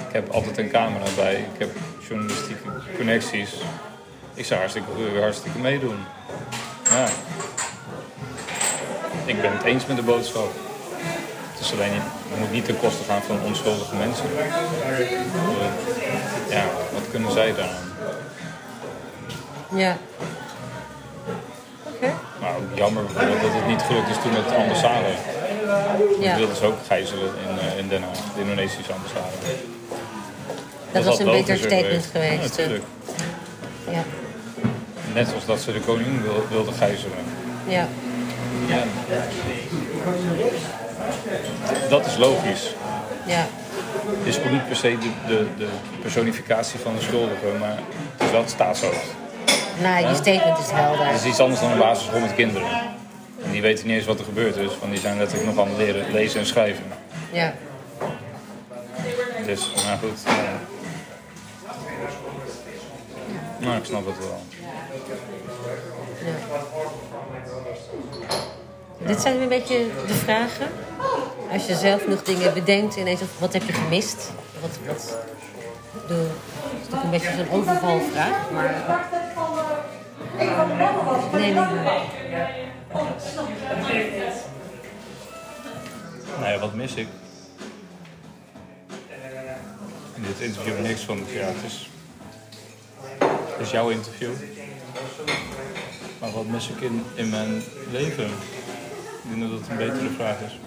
[0.09, 1.71] Ik heb altijd een camera bij, ik heb
[2.09, 2.63] journalistieke
[2.97, 3.55] connecties.
[4.35, 4.89] Ik zou hartstikke,
[5.21, 5.99] hartstikke meedoen.
[6.91, 7.09] Ja.
[9.29, 10.51] Ik ben het eens met de boodschap.
[11.53, 14.25] Het is alleen het moet niet ten koste gaan van onschuldige mensen.
[14.39, 15.11] Eh,
[16.51, 17.87] Ja, wat kunnen zij daaraan?
[19.75, 19.97] Ja.
[21.87, 22.13] Oké.
[22.41, 25.09] Maar ook jammer bijvoorbeeld dat het niet gelukt is toen met de ambassade.
[26.21, 26.29] Ja.
[26.29, 29.37] Die wilden ze ook gijzelen in, eh, in Den Haag, de Indonesische ambassade.
[30.93, 32.41] Dat was had een beter logischer statement Ja, geweest.
[32.49, 32.85] natuurlijk.
[33.91, 34.03] Ja.
[35.15, 37.19] Net zoals dat ze de koning wil, wilden gijzelen.
[37.67, 37.89] Ja.
[38.67, 38.83] Ja.
[41.89, 42.75] Dat is logisch.
[43.27, 43.47] Ja.
[44.19, 45.69] Het is ook niet per se de, de, de
[46.03, 47.79] personificatie van de schuldige, maar
[48.17, 49.15] het is wel het staatshoofd.
[49.83, 51.07] Nou, je statement is helder.
[51.07, 52.69] Het is iets anders dan een basisschool met kinderen.
[53.45, 55.69] En die weten niet eens wat er gebeurd is, want die zijn letterlijk nog aan
[55.71, 56.85] het leren lezen en schrijven.
[57.33, 57.55] Ja.
[59.47, 60.23] Dus, nou goed.
[60.27, 60.33] eh.
[63.59, 64.41] Nou, ik snap het wel.
[69.07, 70.69] Dit zijn een beetje de vragen.
[71.53, 74.31] Als je zelf nog dingen bedenkt en ineens, wat heb je gemist?
[74.61, 75.17] Wat, wat,
[75.93, 79.07] bedoel, het is toch een beetje zo'n overvalvraag, maar...
[81.33, 82.07] Nee, nee, nee.
[86.41, 87.09] Ja, wat mis ik?
[90.15, 91.89] In dit interview niks van, ja, het
[93.59, 94.31] het is jouw interview.
[96.21, 98.27] Maar wat mis ik in, in mijn leven?
[99.23, 100.59] Ik denk dat dat een betere vraag is.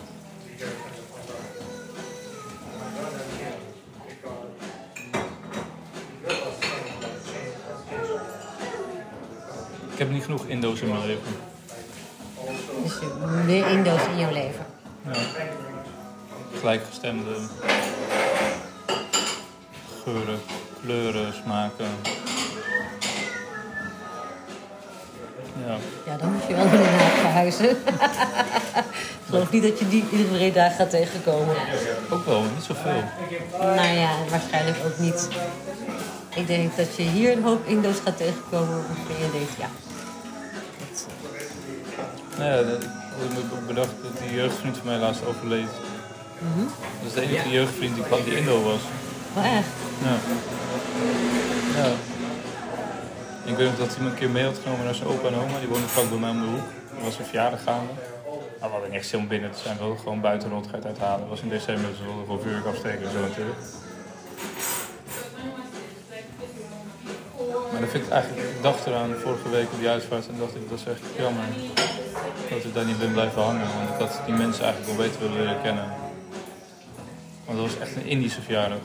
[9.91, 11.35] Ik heb niet genoeg Indo's in mijn leven.
[12.83, 12.99] Dus
[13.45, 14.65] meer Indo's in jouw leven.
[15.05, 15.13] Ja.
[16.59, 17.35] Gelijkgestemde
[20.03, 20.39] geuren,
[20.81, 22.20] kleuren, smaken.
[26.05, 27.69] Ja, dan moet je wel naar verhuizen.
[29.21, 31.55] Ik geloof niet dat je die iedere Breda gaat tegenkomen.
[32.09, 33.03] ook wel, niet zoveel.
[33.59, 35.27] Nou ja, waarschijnlijk ook niet.
[36.35, 39.67] Ik denk dat je hier een hoop Indo's gaat tegenkomen waarvan je denkt, ja.
[40.79, 41.05] dat,
[42.37, 45.67] Nou ja, dat- ik heb ook bedacht dat die jeugdvriend van mij laatst overleed.
[47.03, 48.79] Dat is de enige jeugdvriend die die Indo was.
[49.33, 49.67] Wel echt?
[50.03, 50.15] Ja.
[51.81, 51.89] ja.
[53.45, 55.35] Ik weet nog dat hij me een keer mee had genomen naar zijn opa en
[55.35, 55.59] oma.
[55.59, 56.67] Die woonden vlak bij mij om de hoek.
[56.97, 57.93] Er was een verjaardag gaande.
[58.59, 59.75] Maar we hadden niks om binnen te zijn.
[59.77, 61.19] We wilden gewoon buiten rondheid uithalen.
[61.19, 63.59] Het was in december, dus we wilden gewoon vuurwerk afsteken en zo natuurlijk.
[67.71, 70.55] Maar dan vind ik eigenlijk, ik dacht eraan vorige week op die uitvaart en dacht
[70.55, 71.43] ik, dat is echt jammer.
[72.49, 73.67] Dat ik daar niet ben blijven hangen.
[73.77, 75.85] Want ik had die mensen eigenlijk wel beter willen leren kennen.
[77.45, 78.79] Want dat was echt een Indische verjaardag.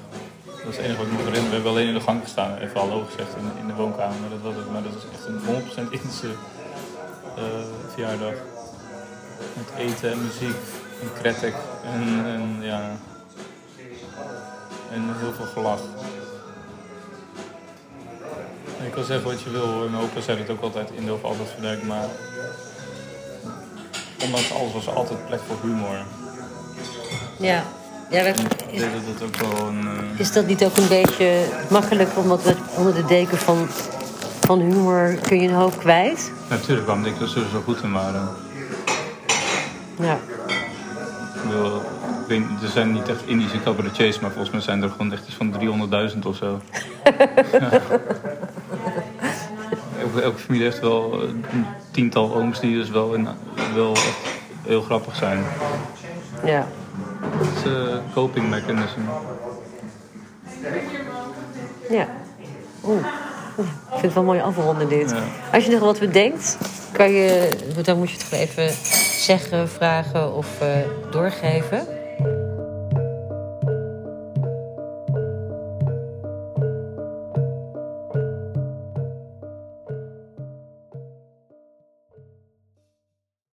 [0.66, 1.48] Dat is het enige wat ik me herinner.
[1.48, 4.20] We hebben alleen in de gang gestaan, even hallo gezegd in, in de woonkamer.
[4.20, 4.72] Maar dat was het.
[4.72, 6.30] Maar dat was echt een 100% Indische
[7.36, 7.44] eh,
[7.92, 8.34] verjaardag.
[9.52, 10.56] Met eten en muziek
[11.00, 11.54] en kretek
[11.84, 12.80] en, en ja.
[14.92, 15.80] En heel veel gelach.
[18.84, 19.90] Ik kan zeggen wat je wil hoor.
[19.90, 22.06] Mijn opa zei het ook altijd in of altijd verderkt, maar
[24.24, 26.04] ondanks alles was er altijd plek voor humor.
[27.38, 27.64] Ja.
[28.10, 28.40] Ja dat-
[28.70, 29.80] is, dat ook wel een.
[30.14, 33.66] eh, is dat niet ook een beetje makkelijk, omdat we onder de deken van,
[34.40, 36.32] van humor kun je een hoofd kwijt?
[36.48, 38.28] Natuurlijk, waarom denk ik dat ze er zo goed in waren.
[40.00, 40.18] Ja.
[42.22, 45.26] Ik weet, er zijn niet echt Indische cabaretiers, maar volgens mij zijn er gewoon echt
[45.26, 45.52] iets van
[46.12, 46.60] 300.000 of zo.
[47.52, 47.70] Ja.
[50.02, 51.44] elke, elke familie heeft wel een
[51.90, 53.28] tiental ooms die dus wel, in,
[53.74, 54.16] wel echt
[54.66, 55.44] heel grappig zijn.
[56.44, 56.66] Ja.
[57.30, 59.00] Het is een coping mechanism.
[61.90, 62.08] Ja.
[62.84, 63.06] Oeh.
[63.56, 65.10] Ik vind het wel mooi afronden dit.
[65.10, 65.22] Ja.
[65.52, 66.58] Als je nog wat bedenkt,
[66.92, 67.48] kan je,
[67.82, 68.72] dan moet je het gewoon even
[69.18, 70.68] zeggen, vragen of eh,
[71.10, 71.86] doorgeven.